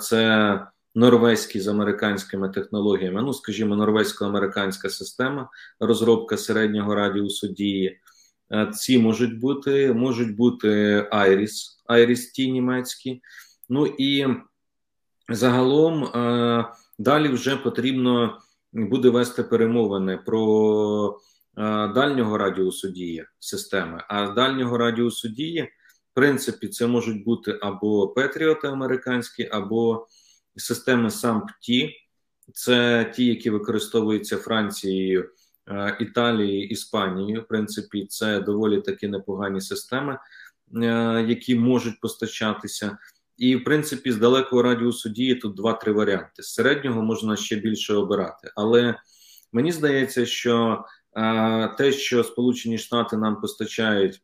це 0.00 0.66
норвезькі 0.94 1.60
з 1.60 1.68
американськими 1.68 2.48
технологіями. 2.48 3.22
Ну, 3.22 3.34
скажімо, 3.34 3.76
норвезько-американська 3.76 4.90
система, 4.90 5.48
розробка 5.80 6.36
середнього 6.36 6.94
радіусу 6.94 7.48
дії. 7.48 8.00
Е, 8.52 8.70
ці 8.74 8.98
можуть 8.98 9.38
бути, 9.38 9.92
можуть 9.92 10.36
бути 10.36 11.06
Айріс, 11.10 11.82
Айріс 11.86 12.30
Ті 12.30 12.52
німецькі. 12.52 13.22
Ну 13.68 13.86
і 13.86 14.26
загалом 15.28 16.04
е, 16.04 16.64
далі 16.98 17.28
вже 17.28 17.56
потрібно 17.56 18.38
буде 18.72 19.08
вести 19.08 19.42
перемовини 19.42 20.16
про 20.16 21.20
е, 21.58 21.62
дальнього 21.88 22.38
радіусу 22.38 22.88
дії 22.88 23.24
системи. 23.38 24.04
А 24.08 24.28
дальнього 24.28 24.78
радіусу 24.78 25.28
дії, 25.28 25.62
в 26.12 26.14
принципі, 26.14 26.68
це 26.68 26.86
можуть 26.86 27.24
бути 27.24 27.58
або 27.62 28.08
Петріоти 28.08 28.68
американські, 28.68 29.48
або 29.52 30.06
системи 30.56 31.08
САМП-Ті. 31.08 31.90
Це 32.52 33.04
ті, 33.14 33.26
які 33.26 33.50
використовуються 33.50 34.36
Францією, 34.36 35.30
е, 35.68 35.96
Італією, 36.00 36.68
Іспанією. 36.68 37.42
В 37.42 37.48
принципі, 37.48 38.06
це 38.06 38.40
доволі 38.40 38.80
такі 38.80 39.08
непогані 39.08 39.60
системи, 39.60 40.18
е, 40.82 41.24
які 41.28 41.54
можуть 41.54 42.00
постачатися. 42.00 42.98
І, 43.38 43.56
в 43.56 43.64
принципі, 43.64 44.12
з 44.12 44.16
далекого 44.16 44.62
радіусу 44.62 45.08
дії 45.08 45.34
тут 45.34 45.56
два-три 45.56 45.92
варіанти. 45.92 46.42
З 46.42 46.54
середнього 46.54 47.02
можна 47.02 47.36
ще 47.36 47.56
більше 47.56 47.94
обирати. 47.94 48.50
Але 48.56 48.94
мені 49.52 49.72
здається, 49.72 50.26
що 50.26 50.84
е, 51.16 51.68
те, 51.78 51.92
що 51.92 52.24
Сполучені 52.24 52.78
Штати 52.78 53.16
нам 53.16 53.40
постачають, 53.40 54.22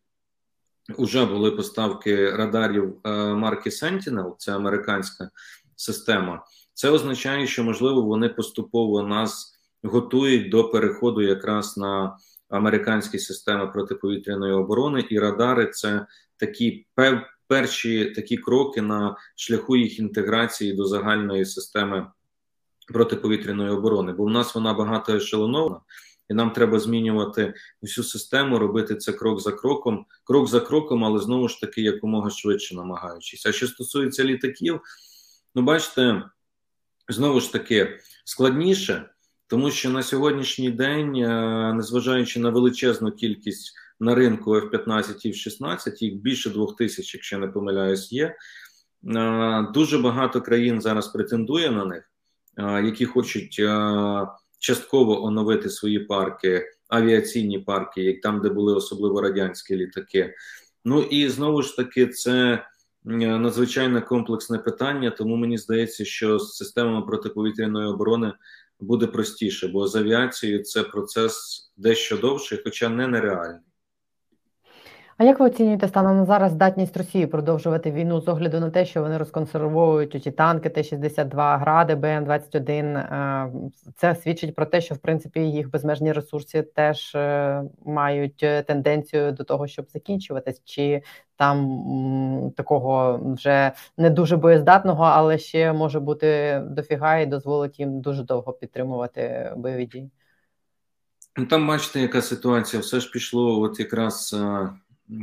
вже 0.98 1.24
були 1.24 1.50
поставки 1.50 2.30
радарів 2.30 3.00
е, 3.04 3.10
марки 3.34 3.70
Sentinel, 3.70 4.34
це 4.38 4.56
американська 4.56 5.30
система. 5.76 6.44
Це 6.74 6.90
означає, 6.90 7.46
що 7.46 7.64
можливо 7.64 8.02
вони 8.02 8.28
поступово 8.28 9.02
нас 9.02 9.54
готують 9.82 10.50
до 10.50 10.68
переходу 10.68 11.22
якраз 11.22 11.76
на 11.76 12.16
американські 12.48 13.18
системи 13.18 13.66
протиповітряної 13.66 14.52
оборони, 14.52 15.06
і 15.10 15.18
радари 15.18 15.66
це 15.66 16.06
такі 16.36 16.86
пев 16.94 17.20
перші 17.54 18.04
такі 18.04 18.36
кроки 18.36 18.82
на 18.82 19.16
шляху 19.36 19.76
їх 19.76 19.98
інтеграції 19.98 20.72
до 20.72 20.84
загальної 20.84 21.44
системи 21.44 22.06
протиповітряної 22.88 23.70
оборони, 23.70 24.12
бо 24.12 24.24
в 24.24 24.30
нас 24.30 24.54
вона 24.54 24.74
багато 24.74 25.16
ешелонована, 25.16 25.80
і 26.30 26.34
нам 26.34 26.50
треба 26.50 26.78
змінювати 26.78 27.54
всю 27.82 28.04
систему, 28.04 28.58
робити 28.58 28.96
це 28.96 29.12
крок 29.12 29.40
за 29.40 29.52
кроком, 29.52 30.06
крок 30.24 30.48
за 30.48 30.60
кроком, 30.60 31.04
але 31.04 31.20
знову 31.20 31.48
ж 31.48 31.60
таки 31.60 31.82
якомога 31.82 32.30
швидше 32.30 32.74
намагаючись. 32.74 33.46
А 33.46 33.52
що 33.52 33.66
стосується 33.66 34.24
літаків, 34.24 34.80
ну 35.54 35.62
бачите, 35.62 36.22
знову 37.08 37.40
ж 37.40 37.52
таки 37.52 38.00
складніше. 38.24 39.10
Тому 39.46 39.70
що 39.70 39.90
на 39.90 40.02
сьогоднішній 40.02 40.70
день, 40.70 41.16
е, 41.16 41.72
незважаючи 41.74 42.40
на 42.40 42.50
величезну 42.50 43.12
кількість 43.12 43.83
на 44.00 44.14
ринку 44.14 44.56
F-15 44.56 45.26
і 45.26 45.32
F-16, 45.32 46.04
їх 46.04 46.14
більше 46.14 46.50
двох 46.50 46.76
тисяч, 46.76 47.14
якщо 47.14 47.38
не 47.38 47.48
помиляюсь, 47.48 48.12
є. 48.12 48.36
Дуже 49.74 49.98
багато 49.98 50.40
країн 50.40 50.80
зараз 50.80 51.08
претендує 51.08 51.70
на 51.70 51.84
них, 51.84 52.10
які 52.84 53.06
хочуть 53.06 53.60
частково 54.58 55.24
оновити 55.24 55.70
свої 55.70 55.98
парки, 55.98 56.64
авіаційні 56.88 57.58
парки, 57.58 58.02
як 58.02 58.20
там, 58.20 58.40
де 58.40 58.48
були 58.48 58.74
особливо 58.74 59.20
радянські 59.20 59.76
літаки. 59.76 60.34
Ну 60.84 61.02
і 61.02 61.28
знову 61.28 61.62
ж 61.62 61.76
таки, 61.76 62.06
це 62.06 62.66
надзвичайно 63.04 64.02
комплексне 64.02 64.58
питання, 64.58 65.10
тому 65.10 65.36
мені 65.36 65.58
здається, 65.58 66.04
що 66.04 66.38
з 66.38 66.56
системами 66.56 67.06
протиповітряної 67.06 67.88
оборони 67.88 68.32
буде 68.80 69.06
простіше, 69.06 69.68
бо 69.68 69.88
з 69.88 69.96
авіацією 69.96 70.62
це 70.62 70.82
процес 70.82 71.64
дещо 71.76 72.16
довший, 72.16 72.60
хоча 72.64 72.88
не 72.88 73.06
нереальний. 73.06 73.60
А 75.16 75.24
як 75.24 75.40
ви 75.40 75.46
оцінюєте 75.46 75.88
станом 75.88 76.16
на 76.16 76.24
зараз 76.24 76.52
здатність 76.52 76.96
Росії 76.96 77.26
продовжувати 77.26 77.90
війну 77.90 78.20
з 78.20 78.28
огляду 78.28 78.60
на 78.60 78.70
те, 78.70 78.84
що 78.84 79.02
вони 79.02 79.18
розконсервовують 79.18 80.22
ті 80.22 80.30
танки, 80.30 80.68
Т-62, 80.68 81.58
гради, 81.58 81.94
БН-21? 81.94 82.98
Е, 82.98 83.52
це 83.96 84.14
свідчить 84.14 84.54
про 84.54 84.66
те, 84.66 84.80
що 84.80 84.94
в 84.94 84.98
принципі 84.98 85.40
їх 85.40 85.70
безмежні 85.70 86.12
ресурси 86.12 86.62
теж 86.62 87.14
е, 87.14 87.62
мають 87.84 88.42
е, 88.42 88.62
тенденцію 88.62 89.32
до 89.32 89.44
того, 89.44 89.66
щоб 89.66 89.90
закінчуватись, 89.90 90.62
чи 90.64 91.02
там 91.36 92.52
такого 92.56 93.20
вже 93.34 93.72
не 93.98 94.10
дуже 94.10 94.36
боєздатного, 94.36 95.04
але 95.04 95.38
ще 95.38 95.72
може 95.72 96.00
бути 96.00 96.60
дофіга 96.70 97.18
і 97.18 97.26
дозволить 97.26 97.80
їм 97.80 98.00
дуже 98.00 98.22
довго 98.22 98.52
підтримувати 98.52 99.52
бойові 99.56 99.86
дії. 99.86 100.10
Ну, 101.36 101.46
там 101.46 101.68
бачите, 101.68 102.00
яка 102.00 102.22
ситуація, 102.22 102.82
все 102.82 103.00
ж 103.00 103.10
пішло, 103.10 103.60
от 103.60 103.80
якраз 103.80 104.36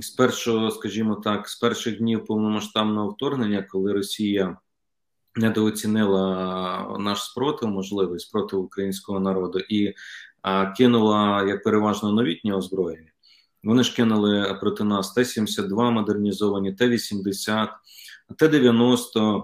з 0.01 0.09
першого, 0.09 0.71
скажімо 0.71 1.15
так, 1.15 1.49
з 1.49 1.55
перших 1.55 1.97
днів 1.97 2.25
повномасштабного 2.25 3.09
вторгнення, 3.09 3.61
коли 3.69 3.93
Росія 3.93 4.57
недооцінила 5.35 6.97
наш 6.99 7.23
спротив, 7.23 7.69
можливий 7.69 8.19
спротив 8.19 8.59
українського 8.59 9.19
народу, 9.19 9.59
і 9.59 9.93
а, 10.41 10.65
кинула 10.65 11.45
як 11.47 11.63
переважно 11.63 12.11
новітнє 12.11 12.53
озброєння. 12.53 13.11
Вони 13.63 13.83
ж 13.83 13.95
кинули 13.95 14.57
проти 14.61 14.83
нас 14.83 15.13
Т-72 15.13 15.91
модернізовані, 15.91 16.73
Т-80, 16.73 17.69
Т-90 18.37 19.43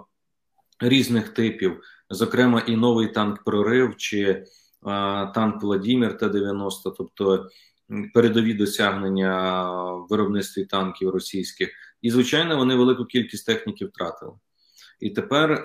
різних 0.79 1.29
типів. 1.29 1.81
зокрема, 2.09 2.59
і 2.59 2.75
новий 2.75 3.07
танк 3.07 3.43
Прорив 3.43 3.97
чи 3.97 4.45
танк 5.33 5.63
Владімір 5.63 6.17
Т-90, 6.17 6.93
тобто 6.97 7.49
передові 8.13 8.53
досягнення 8.53 9.63
в 9.91 10.07
виробництві 10.09 10.65
танків 10.65 11.09
російських, 11.09 11.69
і 12.01 12.11
звичайно, 12.11 12.57
вони 12.57 12.75
велику 12.75 13.05
кількість 13.05 13.45
техніки 13.45 13.85
втратили. 13.85 14.31
І 14.99 15.09
тепер 15.09 15.51
е, 15.51 15.63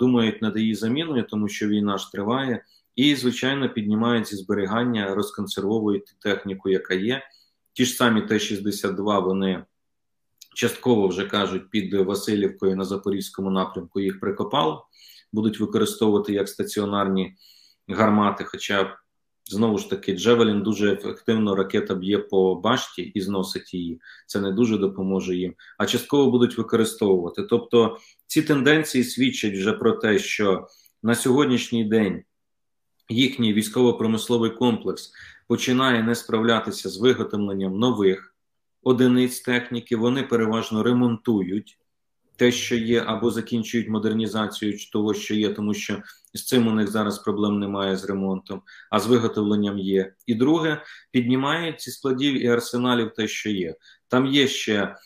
думають 0.00 0.42
над 0.42 0.56
її 0.56 0.74
заміною, 0.74 1.22
тому 1.22 1.48
що 1.48 1.68
війна 1.68 1.98
ж 1.98 2.12
триває, 2.12 2.64
і 2.96 3.14
звичайно 3.14 3.68
піднімають 3.68 4.26
зі 4.26 4.36
зберігання, 4.36 5.14
розконсервовують 5.14 6.16
техніку, 6.20 6.68
яка 6.68 6.94
є. 6.94 7.22
Ті 7.72 7.84
ж 7.84 7.94
самі 7.94 8.22
Т-62 8.22 9.24
вони 9.24 9.64
частково 10.54 11.08
вже 11.08 11.26
кажуть 11.26 11.70
під 11.70 11.94
Васильівкою 11.94 12.76
на 12.76 12.84
Запорізькому 12.84 13.50
напрямку 13.50 14.00
їх 14.00 14.20
прикопали, 14.20 14.76
будуть 15.32 15.60
використовувати 15.60 16.32
як 16.32 16.48
стаціонарні 16.48 17.36
гармати. 17.88 18.44
Хоча 18.44 18.96
знову 19.44 19.78
ж 19.78 19.90
таки 19.90 20.12
Джевелін 20.12 20.62
дуже 20.62 20.92
ефективно 20.92 21.54
ракета 21.54 21.94
б'є 21.94 22.18
по 22.18 22.54
башті 22.54 23.02
і 23.02 23.20
зносить 23.20 23.74
її. 23.74 24.00
Це 24.26 24.40
не 24.40 24.52
дуже 24.52 24.78
допоможе 24.78 25.36
їм, 25.36 25.54
а 25.78 25.86
частково 25.86 26.30
будуть 26.30 26.58
використовувати. 26.58 27.42
Тобто 27.42 27.98
ці 28.26 28.42
тенденції 28.42 29.04
свідчать 29.04 29.54
вже 29.54 29.72
про 29.72 29.92
те, 29.92 30.18
що 30.18 30.66
на 31.02 31.14
сьогоднішній 31.14 31.84
день 31.84 32.22
їхній 33.08 33.52
військово-промисловий 33.52 34.50
комплекс 34.50 35.12
починає 35.48 36.02
не 36.02 36.14
справлятися 36.14 36.88
з 36.88 36.98
виготовленням 36.98 37.78
нових 37.78 38.34
одиниць 38.82 39.40
техніки. 39.40 39.96
Вони 39.96 40.22
переважно 40.22 40.82
ремонтують 40.82 41.78
те, 42.36 42.52
що 42.52 42.76
є, 42.76 43.02
або 43.06 43.30
закінчують 43.30 43.88
модернізацію 43.88 44.78
того, 44.92 45.14
що 45.14 45.34
є, 45.34 45.48
тому 45.48 45.74
що 45.74 46.02
з 46.34 46.46
цим 46.46 46.66
у 46.66 46.72
них 46.72 46.90
зараз 46.90 47.18
проблем 47.18 47.58
немає 47.58 47.96
з 47.96 48.04
ремонтом, 48.04 48.62
а 48.90 49.00
з 49.00 49.06
виготовленням 49.06 49.78
є. 49.78 50.12
І 50.26 50.34
друге, 50.34 50.82
піднімають 51.10 51.80
ці 51.80 51.90
складів 51.90 52.44
і 52.44 52.48
арсеналів 52.48 53.12
те, 53.14 53.28
що 53.28 53.50
є. 53.50 53.74
Там 54.08 54.26
є 54.26 54.48
ще 54.48 54.74
е, 54.74 54.96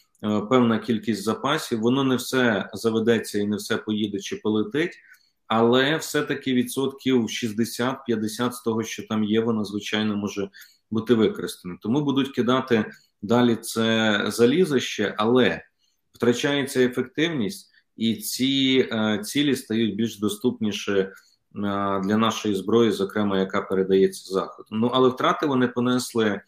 певна 0.40 0.78
кількість 0.78 1.22
запасів, 1.22 1.80
воно 1.80 2.04
не 2.04 2.16
все 2.16 2.70
заведеться 2.72 3.38
і 3.38 3.46
не 3.46 3.56
все 3.56 3.76
поїде 3.76 4.18
чи 4.18 4.36
полетить. 4.36 4.98
Але 5.46 5.96
все-таки 5.96 6.54
відсотків 6.54 7.22
60-50 7.22 8.52
з 8.52 8.62
того, 8.62 8.82
що 8.82 9.06
там 9.06 9.24
є, 9.24 9.40
воно 9.40 9.64
звичайно 9.64 10.16
може 10.16 10.50
бути 10.90 11.14
використане. 11.14 11.76
Тому 11.80 12.00
будуть 12.00 12.28
кидати 12.28 12.84
далі 13.22 13.56
це 13.56 14.20
залізище, 14.28 15.14
але 15.18 15.62
втрачається 16.12 16.80
ефективність, 16.80 17.73
і 17.96 18.14
ці 18.14 18.88
е, 18.92 19.18
цілі 19.18 19.56
стають 19.56 19.96
більш 19.96 20.18
доступніші 20.18 20.92
е, 20.92 21.10
для 22.04 22.16
нашої 22.16 22.54
зброї, 22.54 22.90
зокрема, 22.90 23.38
яка 23.38 23.62
передається 23.62 24.34
заходу. 24.34 24.68
Ну 24.70 24.90
але 24.94 25.08
втрати 25.08 25.46
вони 25.46 25.68
понесли. 25.68 26.40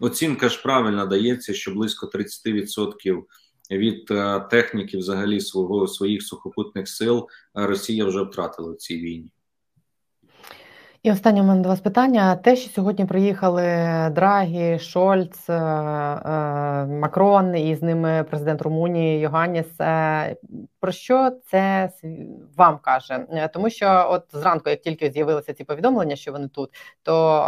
Оцінка 0.00 0.48
ж 0.48 0.62
правильно 0.62 1.06
дається, 1.06 1.54
що 1.54 1.70
близько 1.70 2.10
30% 2.14 3.22
від 3.70 4.10
е, 4.10 4.40
техніки, 4.50 4.98
взагалі, 4.98 5.40
свого 5.40 5.88
своїх 5.88 6.22
сухопутних 6.22 6.88
сил 6.88 7.28
Росія 7.54 8.04
вже 8.04 8.22
втратила 8.22 8.72
в 8.72 8.76
цій 8.76 8.96
війні. 8.96 9.32
І 11.02 11.12
останнє 11.12 11.40
у 11.40 11.44
мене 11.44 11.60
до 11.60 11.68
вас 11.68 11.80
питання: 11.80 12.36
те, 12.36 12.56
що 12.56 12.70
сьогодні 12.70 13.04
приїхали 13.04 13.62
Драгі, 14.14 14.78
Шольц, 14.78 15.48
Макрон 16.88 17.56
і 17.56 17.76
з 17.76 17.82
ними 17.82 18.26
президент 18.30 18.62
Румунії 18.62 19.20
Йоганніс. 19.20 19.66
Е, 20.82 20.86
про 20.86 20.92
що 20.92 21.30
це 21.46 21.90
вам 22.56 22.78
каже? 22.78 23.26
Тому 23.52 23.70
що, 23.70 24.06
от 24.10 24.24
зранку, 24.32 24.70
як 24.70 24.80
тільки 24.80 25.10
з'явилися 25.10 25.54
ці 25.54 25.64
повідомлення, 25.64 26.16
що 26.16 26.32
вони 26.32 26.48
тут, 26.48 26.70
то 27.02 27.42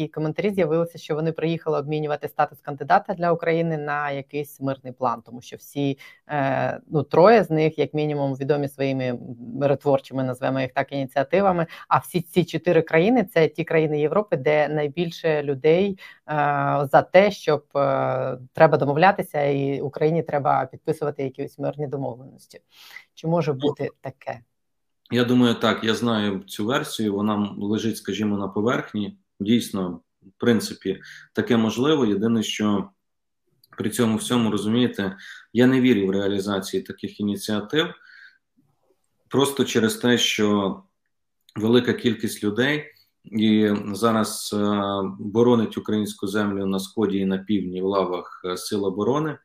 такі 0.00 0.08
коментарі 0.08 0.50
з'явилися, 0.50 0.98
що 0.98 1.14
вони 1.14 1.32
приїхали 1.32 1.78
обмінювати 1.78 2.28
статус 2.28 2.60
кандидата 2.60 3.14
для 3.14 3.32
України 3.32 3.78
на 3.78 4.10
якийсь 4.10 4.60
мирний 4.60 4.92
план, 4.92 5.22
тому 5.26 5.40
що 5.40 5.56
всі 5.56 5.98
е, 6.28 6.80
ну 6.90 7.02
троє 7.02 7.44
з 7.44 7.50
них, 7.50 7.78
як 7.78 7.94
мінімум, 7.94 8.34
відомі 8.34 8.68
своїми 8.68 9.18
миротворчими, 9.60 10.22
назвемо 10.24 10.60
їх 10.60 10.72
так, 10.72 10.92
ініціативами. 10.92 11.66
А 11.88 11.98
всі 11.98 12.20
ці 12.20 12.44
чотири 12.44 12.82
країни 12.82 13.24
це 13.24 13.48
ті 13.48 13.64
країни 13.64 14.00
Європи, 14.00 14.36
де 14.36 14.68
найбільше 14.68 15.42
людей 15.42 15.90
е, 15.90 15.98
за 16.92 17.02
те, 17.12 17.30
щоб 17.30 17.64
е, 17.76 18.38
треба 18.52 18.78
домовлятися, 18.78 19.42
і 19.42 19.80
Україні 19.80 20.22
треба 20.22 20.66
підписувати 20.66 21.22
якісь 21.22 21.58
мирні 21.58 21.86
домовленості. 21.86 22.49
Чи 23.14 23.26
може 23.26 23.52
бути 23.52 23.90
таке? 24.00 24.40
Я 25.10 25.24
думаю, 25.24 25.54
так. 25.54 25.84
Я 25.84 25.94
знаю 25.94 26.44
цю 26.46 26.66
версію. 26.66 27.14
Вона 27.14 27.54
лежить, 27.58 27.96
скажімо, 27.96 28.38
на 28.38 28.48
поверхні 28.48 29.18
дійсно, 29.40 30.00
в 30.22 30.32
принципі, 30.38 31.00
таке 31.32 31.56
можливо. 31.56 32.06
Єдине, 32.06 32.42
що 32.42 32.90
при 33.78 33.90
цьому 33.90 34.16
всьому 34.16 34.50
розумієте, 34.50 35.16
я 35.52 35.66
не 35.66 35.80
вірю 35.80 36.06
в 36.06 36.10
реалізації 36.10 36.82
таких 36.82 37.20
ініціатив, 37.20 37.86
просто 39.28 39.64
через 39.64 39.94
те, 39.94 40.18
що 40.18 40.76
велика 41.56 41.92
кількість 41.92 42.44
людей 42.44 42.84
і 43.24 43.70
зараз 43.92 44.54
е, 44.58 44.82
боронить 45.18 45.78
українську 45.78 46.26
землю 46.26 46.66
на 46.66 46.78
сході 46.78 47.18
і 47.18 47.26
на 47.26 47.38
півдні 47.38 47.82
в 47.82 47.84
лавах 47.84 48.42
е, 48.44 48.56
Сил 48.56 48.84
оборони. 48.84 49.38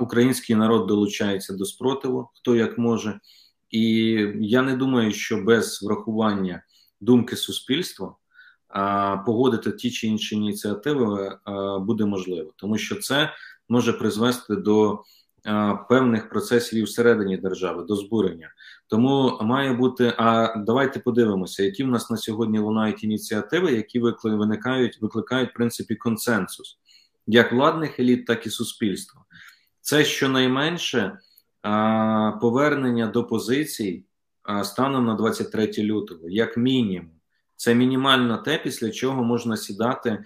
Український 0.00 0.56
народ 0.56 0.86
долучається 0.86 1.52
до 1.52 1.64
спротиву, 1.64 2.30
хто 2.34 2.56
як 2.56 2.78
може, 2.78 3.20
і 3.70 3.82
я 4.40 4.62
не 4.62 4.76
думаю, 4.76 5.12
що 5.12 5.42
без 5.42 5.82
врахування 5.82 6.62
думки 7.00 7.36
суспільства 7.36 8.16
погодити 9.26 9.72
ті 9.72 9.90
чи 9.90 10.06
інші 10.06 10.36
ініціативи 10.36 11.38
буде 11.80 12.04
можливо, 12.04 12.52
тому 12.56 12.78
що 12.78 12.96
це 12.96 13.30
може 13.68 13.92
призвести 13.92 14.56
до 14.56 15.02
певних 15.88 16.28
процесів 16.28 16.78
і 16.78 16.82
всередині 16.82 17.36
держави, 17.36 17.84
до 17.88 17.96
збурення. 17.96 18.50
Тому 18.88 19.38
має 19.40 19.72
бути. 19.72 20.14
А 20.18 20.56
давайте 20.56 21.00
подивимося, 21.00 21.62
які 21.62 21.84
в 21.84 21.88
нас 21.88 22.10
на 22.10 22.16
сьогодні 22.16 22.58
лунають 22.58 23.04
ініціативи, 23.04 23.72
які 23.72 24.00
виникають, 24.24 24.98
викликають 25.02 25.50
в 25.50 25.54
принципі 25.54 25.94
консенсус 25.94 26.78
як 27.26 27.52
владних 27.52 28.00
еліт, 28.00 28.26
так 28.26 28.46
і 28.46 28.50
суспільства. 28.50 29.21
Це 29.82 30.04
щонайменше 30.04 31.18
повернення 32.40 33.06
до 33.06 33.24
позицій 33.24 34.04
станом 34.64 35.06
на 35.06 35.14
23 35.14 35.72
лютого, 35.78 36.28
як 36.28 36.56
мінімум. 36.56 37.10
Це 37.56 37.74
мінімально 37.74 38.38
те, 38.38 38.58
після 38.58 38.90
чого 38.90 39.24
можна 39.24 39.56
сідати, 39.56 40.24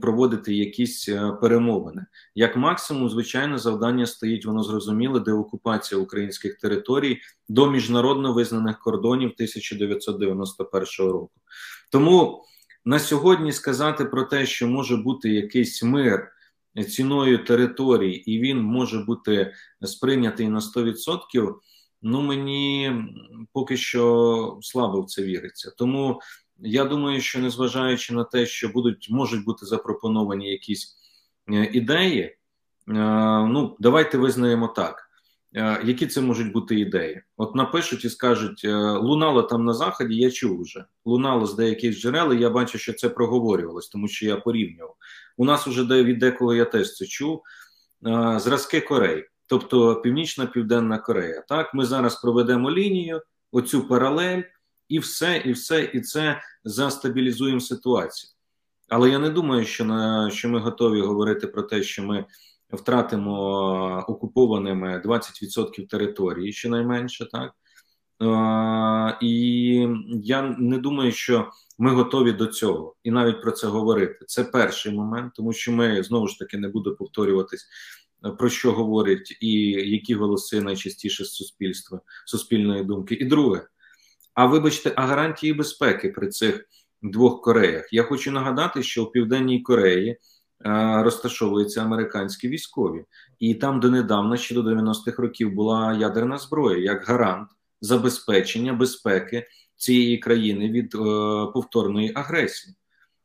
проводити 0.00 0.54
якісь 0.54 1.08
е, 1.08 1.32
перемовини. 1.40 2.06
Як 2.34 2.56
максимум, 2.56 3.10
звичайно, 3.10 3.58
завдання 3.58 4.06
стоїть, 4.06 4.46
воно 4.46 4.62
зрозуміло, 4.62 5.18
деокупація 5.18 6.00
українських 6.00 6.58
територій 6.58 7.20
до 7.48 7.70
міжнародно 7.70 8.32
визнаних 8.32 8.78
кордонів 8.78 9.30
1991 9.34 10.82
року. 10.98 11.32
Тому 11.90 12.44
на 12.84 12.98
сьогодні 12.98 13.52
сказати 13.52 14.04
про 14.04 14.22
те, 14.22 14.46
що 14.46 14.66
може 14.66 14.96
бути 14.96 15.30
якийсь 15.30 15.82
мир. 15.82 16.31
Ціною 16.90 17.44
територій, 17.44 18.14
і 18.14 18.40
він 18.40 18.62
може 18.62 18.98
бути 18.98 19.52
сприйнятий 19.82 20.48
на 20.48 20.60
100%, 20.60 21.54
Ну 22.02 22.22
мені 22.22 22.92
поки 23.52 23.76
що 23.76 24.58
слабо 24.62 25.00
в 25.00 25.06
це 25.06 25.22
віриться. 25.22 25.72
Тому 25.78 26.20
я 26.58 26.84
думаю, 26.84 27.20
що 27.20 27.38
незважаючи 27.38 28.14
на 28.14 28.24
те, 28.24 28.46
що 28.46 28.68
будуть 28.68 29.08
можуть 29.10 29.44
бути 29.44 29.66
запропоновані 29.66 30.50
якісь 30.50 30.96
е, 31.52 31.64
ідеї, 31.64 32.20
е, 32.22 32.36
ну 33.46 33.76
давайте 33.78 34.18
визнаємо 34.18 34.68
так. 34.68 35.11
Е, 35.54 35.82
які 35.84 36.06
це 36.06 36.20
можуть 36.20 36.52
бути 36.52 36.80
ідеї? 36.80 37.22
От 37.36 37.54
напишуть 37.54 38.04
і 38.04 38.10
скажуть, 38.10 38.64
лунало 38.94 39.42
там 39.42 39.64
на 39.64 39.74
заході, 39.74 40.16
я 40.16 40.30
чув 40.30 40.60
вже. 40.60 40.84
Лунало 41.04 41.46
з 41.46 41.54
деяких 41.54 41.98
джерел, 41.98 42.32
і 42.32 42.40
я 42.40 42.50
бачу, 42.50 42.78
що 42.78 42.92
це 42.92 43.08
проговорювалось, 43.08 43.88
тому 43.88 44.08
що 44.08 44.26
я 44.26 44.36
порівнював. 44.36 44.96
У 45.36 45.44
нас 45.44 45.66
уже 45.66 45.84
де 45.84 46.04
від 46.04 46.22
я 46.56 46.64
теж 46.64 46.94
це 46.94 47.06
чув. 47.06 47.42
Зразки 48.36 48.80
Кореї, 48.80 49.28
тобто 49.46 49.94
Північна 49.94 50.46
Південна 50.46 50.98
Корея. 50.98 51.44
Так, 51.48 51.74
ми 51.74 51.84
зараз 51.84 52.20
проведемо 52.20 52.70
лінію, 52.70 53.22
оцю 53.52 53.88
паралель 53.88 54.42
і 54.88 54.98
все, 54.98 55.42
і 55.44 55.52
все, 55.52 55.90
і 55.94 56.00
це 56.00 56.40
застабілізуємо 56.64 57.60
ситуацію. 57.60 58.30
Але 58.88 59.10
я 59.10 59.18
не 59.18 59.30
думаю, 59.30 59.64
що 59.64 59.84
на 59.84 60.30
що 60.30 60.48
ми 60.48 60.58
готові 60.58 61.00
говорити 61.00 61.46
про 61.46 61.62
те, 61.62 61.82
що 61.82 62.02
ми 62.02 62.24
втратимо 62.72 64.04
окупованими 64.08 65.02
20% 65.04 65.86
території, 65.86 66.52
щонайменше, 66.52 67.26
так 67.32 67.52
е, 68.22 69.18
і 69.22 69.86
я 70.22 70.42
не 70.42 70.78
думаю, 70.78 71.12
що 71.12 71.50
ми 71.78 71.90
готові 71.90 72.32
до 72.32 72.46
цього 72.46 72.96
і 73.04 73.10
навіть 73.10 73.42
про 73.42 73.52
це 73.52 73.66
говорити. 73.66 74.24
Це 74.26 74.44
перший 74.44 74.92
момент, 74.92 75.32
тому 75.36 75.52
що 75.52 75.72
ми 75.72 76.02
знову 76.02 76.28
ж 76.28 76.38
таки 76.38 76.58
не 76.58 76.68
буду 76.68 76.96
повторюватись. 76.96 77.66
Про 78.38 78.48
що 78.48 78.72
говорять 78.72 79.38
і 79.40 79.52
які 79.70 80.14
голоси 80.14 80.60
найчастіше 80.60 81.24
з 81.24 81.32
суспільства 81.32 82.00
суспільної 82.26 82.84
думки, 82.84 83.14
і 83.14 83.24
друге, 83.24 83.66
А 84.34 84.46
вибачте, 84.46 84.92
а 84.96 85.06
гарантії 85.06 85.52
безпеки 85.52 86.08
при 86.08 86.28
цих 86.28 86.64
двох 87.02 87.42
Кореях? 87.42 87.92
Я 87.92 88.02
хочу 88.02 88.30
нагадати, 88.30 88.82
що 88.82 89.04
в 89.04 89.12
Південній 89.12 89.60
Кореї 89.60 90.10
е, 90.10 90.18
розташовуються 91.04 91.82
американські 91.82 92.48
військові, 92.48 93.04
і 93.38 93.54
там 93.54 93.80
донедавна, 93.80 94.36
ще 94.36 94.54
до 94.54 94.62
90-х 94.62 95.22
років, 95.22 95.52
була 95.52 95.92
ядерна 95.92 96.38
зброя 96.38 96.78
як 96.78 97.04
гарант 97.04 97.48
забезпечення 97.80 98.72
безпеки 98.72 99.46
цієї 99.76 100.18
країни 100.18 100.70
від 100.70 100.94
е, 100.94 100.98
повторної 101.54 102.12
агресії. 102.14 102.74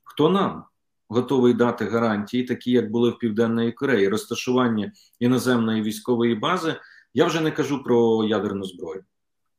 Хто 0.04 0.30
нам 0.30 0.64
готовий 1.10 1.54
дати 1.54 1.86
гарантії, 1.86 2.44
такі 2.44 2.72
як 2.72 2.92
були 2.92 3.10
в 3.10 3.18
Південної 3.18 3.72
Кореї, 3.72 4.08
розташування 4.08 4.92
іноземної 5.20 5.82
військової 5.82 6.36
бази? 6.36 6.76
Я 7.14 7.26
вже 7.26 7.42
не 7.42 7.52
кажу 7.52 7.84
про 7.84 8.24
ядерну 8.24 8.64
зброю, 8.64 9.04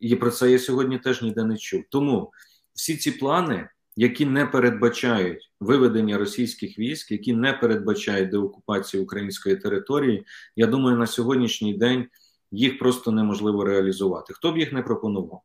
і 0.00 0.16
про 0.16 0.30
це 0.30 0.50
я 0.50 0.58
сьогодні 0.58 0.98
теж 0.98 1.22
ніде 1.22 1.44
не 1.44 1.56
чув. 1.56 1.82
Тому 1.90 2.32
всі 2.74 2.96
ці 2.96 3.10
плани, 3.10 3.68
які 4.00 4.26
не 4.26 4.46
передбачають 4.46 5.50
виведення 5.61 6.18
російських 6.18 6.78
військ, 6.78 7.11
які 7.11 7.32
не 7.32 7.52
передбачають 7.52 8.30
деокупацію 8.30 9.02
української 9.02 9.56
території, 9.56 10.26
я 10.56 10.66
думаю, 10.66 10.96
на 10.96 11.06
сьогоднішній 11.06 11.74
день 11.74 12.06
їх 12.52 12.78
просто 12.78 13.11
неможливо 13.11 13.64
реалізувати. 13.64 14.34
Хто 14.34 14.52
б 14.52 14.58
їх 14.58 14.72
не 14.72 14.82
пропонував? 14.82 15.42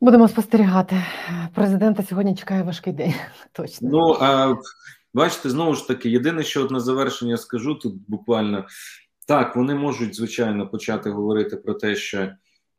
Будемо 0.00 0.28
спостерігати. 0.28 1.04
Президента 1.54 2.02
сьогодні 2.02 2.36
чекає 2.36 2.62
важкий 2.62 2.92
день. 2.92 3.14
Точно. 3.52 3.88
Ну 3.92 4.16
а 4.20 4.56
бачите, 5.14 5.50
знову 5.50 5.74
ж 5.74 5.88
таки, 5.88 6.10
єдине, 6.10 6.42
що 6.42 6.64
от 6.64 6.70
на 6.70 6.80
завершення 6.80 7.36
скажу 7.36 7.74
тут 7.74 7.94
буквально 8.08 8.66
так, 9.26 9.56
вони 9.56 9.74
можуть 9.74 10.16
звичайно 10.16 10.68
почати 10.68 11.10
говорити 11.10 11.56
про 11.56 11.74
те, 11.74 11.96
що 11.96 12.28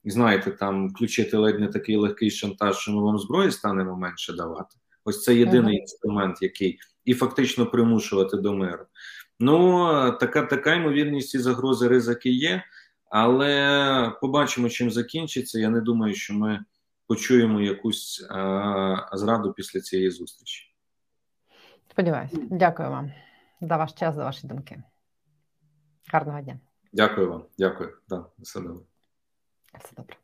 знаєте, 0.03 0.51
там 0.51 0.89
включити 0.89 1.37
ледь 1.37 1.59
не 1.59 1.67
такий 1.67 1.97
легкий 1.97 2.31
шантаж, 2.31 2.77
що 2.77 2.91
ми 2.91 3.01
вам 3.01 3.19
зброї 3.19 3.51
станемо 3.51 3.95
менше 3.95 4.33
давати. 4.33 4.75
Ось 5.05 5.23
це 5.23 5.35
єдиний 5.35 5.75
uh-huh. 5.75 5.81
інструмент, 5.81 6.41
який 6.41 6.79
і 7.05 7.13
фактично 7.13 7.65
примушувати 7.65 8.37
до 8.37 8.53
миру. 8.53 8.85
Ну 9.39 9.87
така 10.19 10.41
така 10.41 10.75
ймовірність 10.75 11.35
і 11.35 11.39
загрози 11.39 11.87
ризики 11.87 12.29
є, 12.29 12.63
але 13.11 14.13
побачимо, 14.21 14.69
чим 14.69 14.91
закінчиться. 14.91 15.59
Я 15.59 15.69
не 15.69 15.81
думаю, 15.81 16.15
що 16.15 16.33
ми 16.33 16.65
почуємо 17.07 17.61
якусь 17.61 18.27
а, 18.29 19.09
зраду 19.13 19.53
після 19.53 19.79
цієї 19.79 20.11
зустрічі. 20.11 20.75
Сподіваюся, 21.91 22.37
дякую 22.51 22.89
вам 22.89 23.11
за 23.61 23.77
ваш 23.77 23.93
час, 23.93 24.15
за 24.15 24.23
ваші 24.23 24.47
думки. 24.47 24.83
Гарного 26.13 26.41
дня. 26.41 26.59
Дякую 26.93 27.29
вам, 27.29 27.43
дякую. 27.57 27.97
Да, 28.09 28.25
все 28.39 28.59
добре. 29.73 29.79
Все 29.85 29.95
добре. 29.95 30.15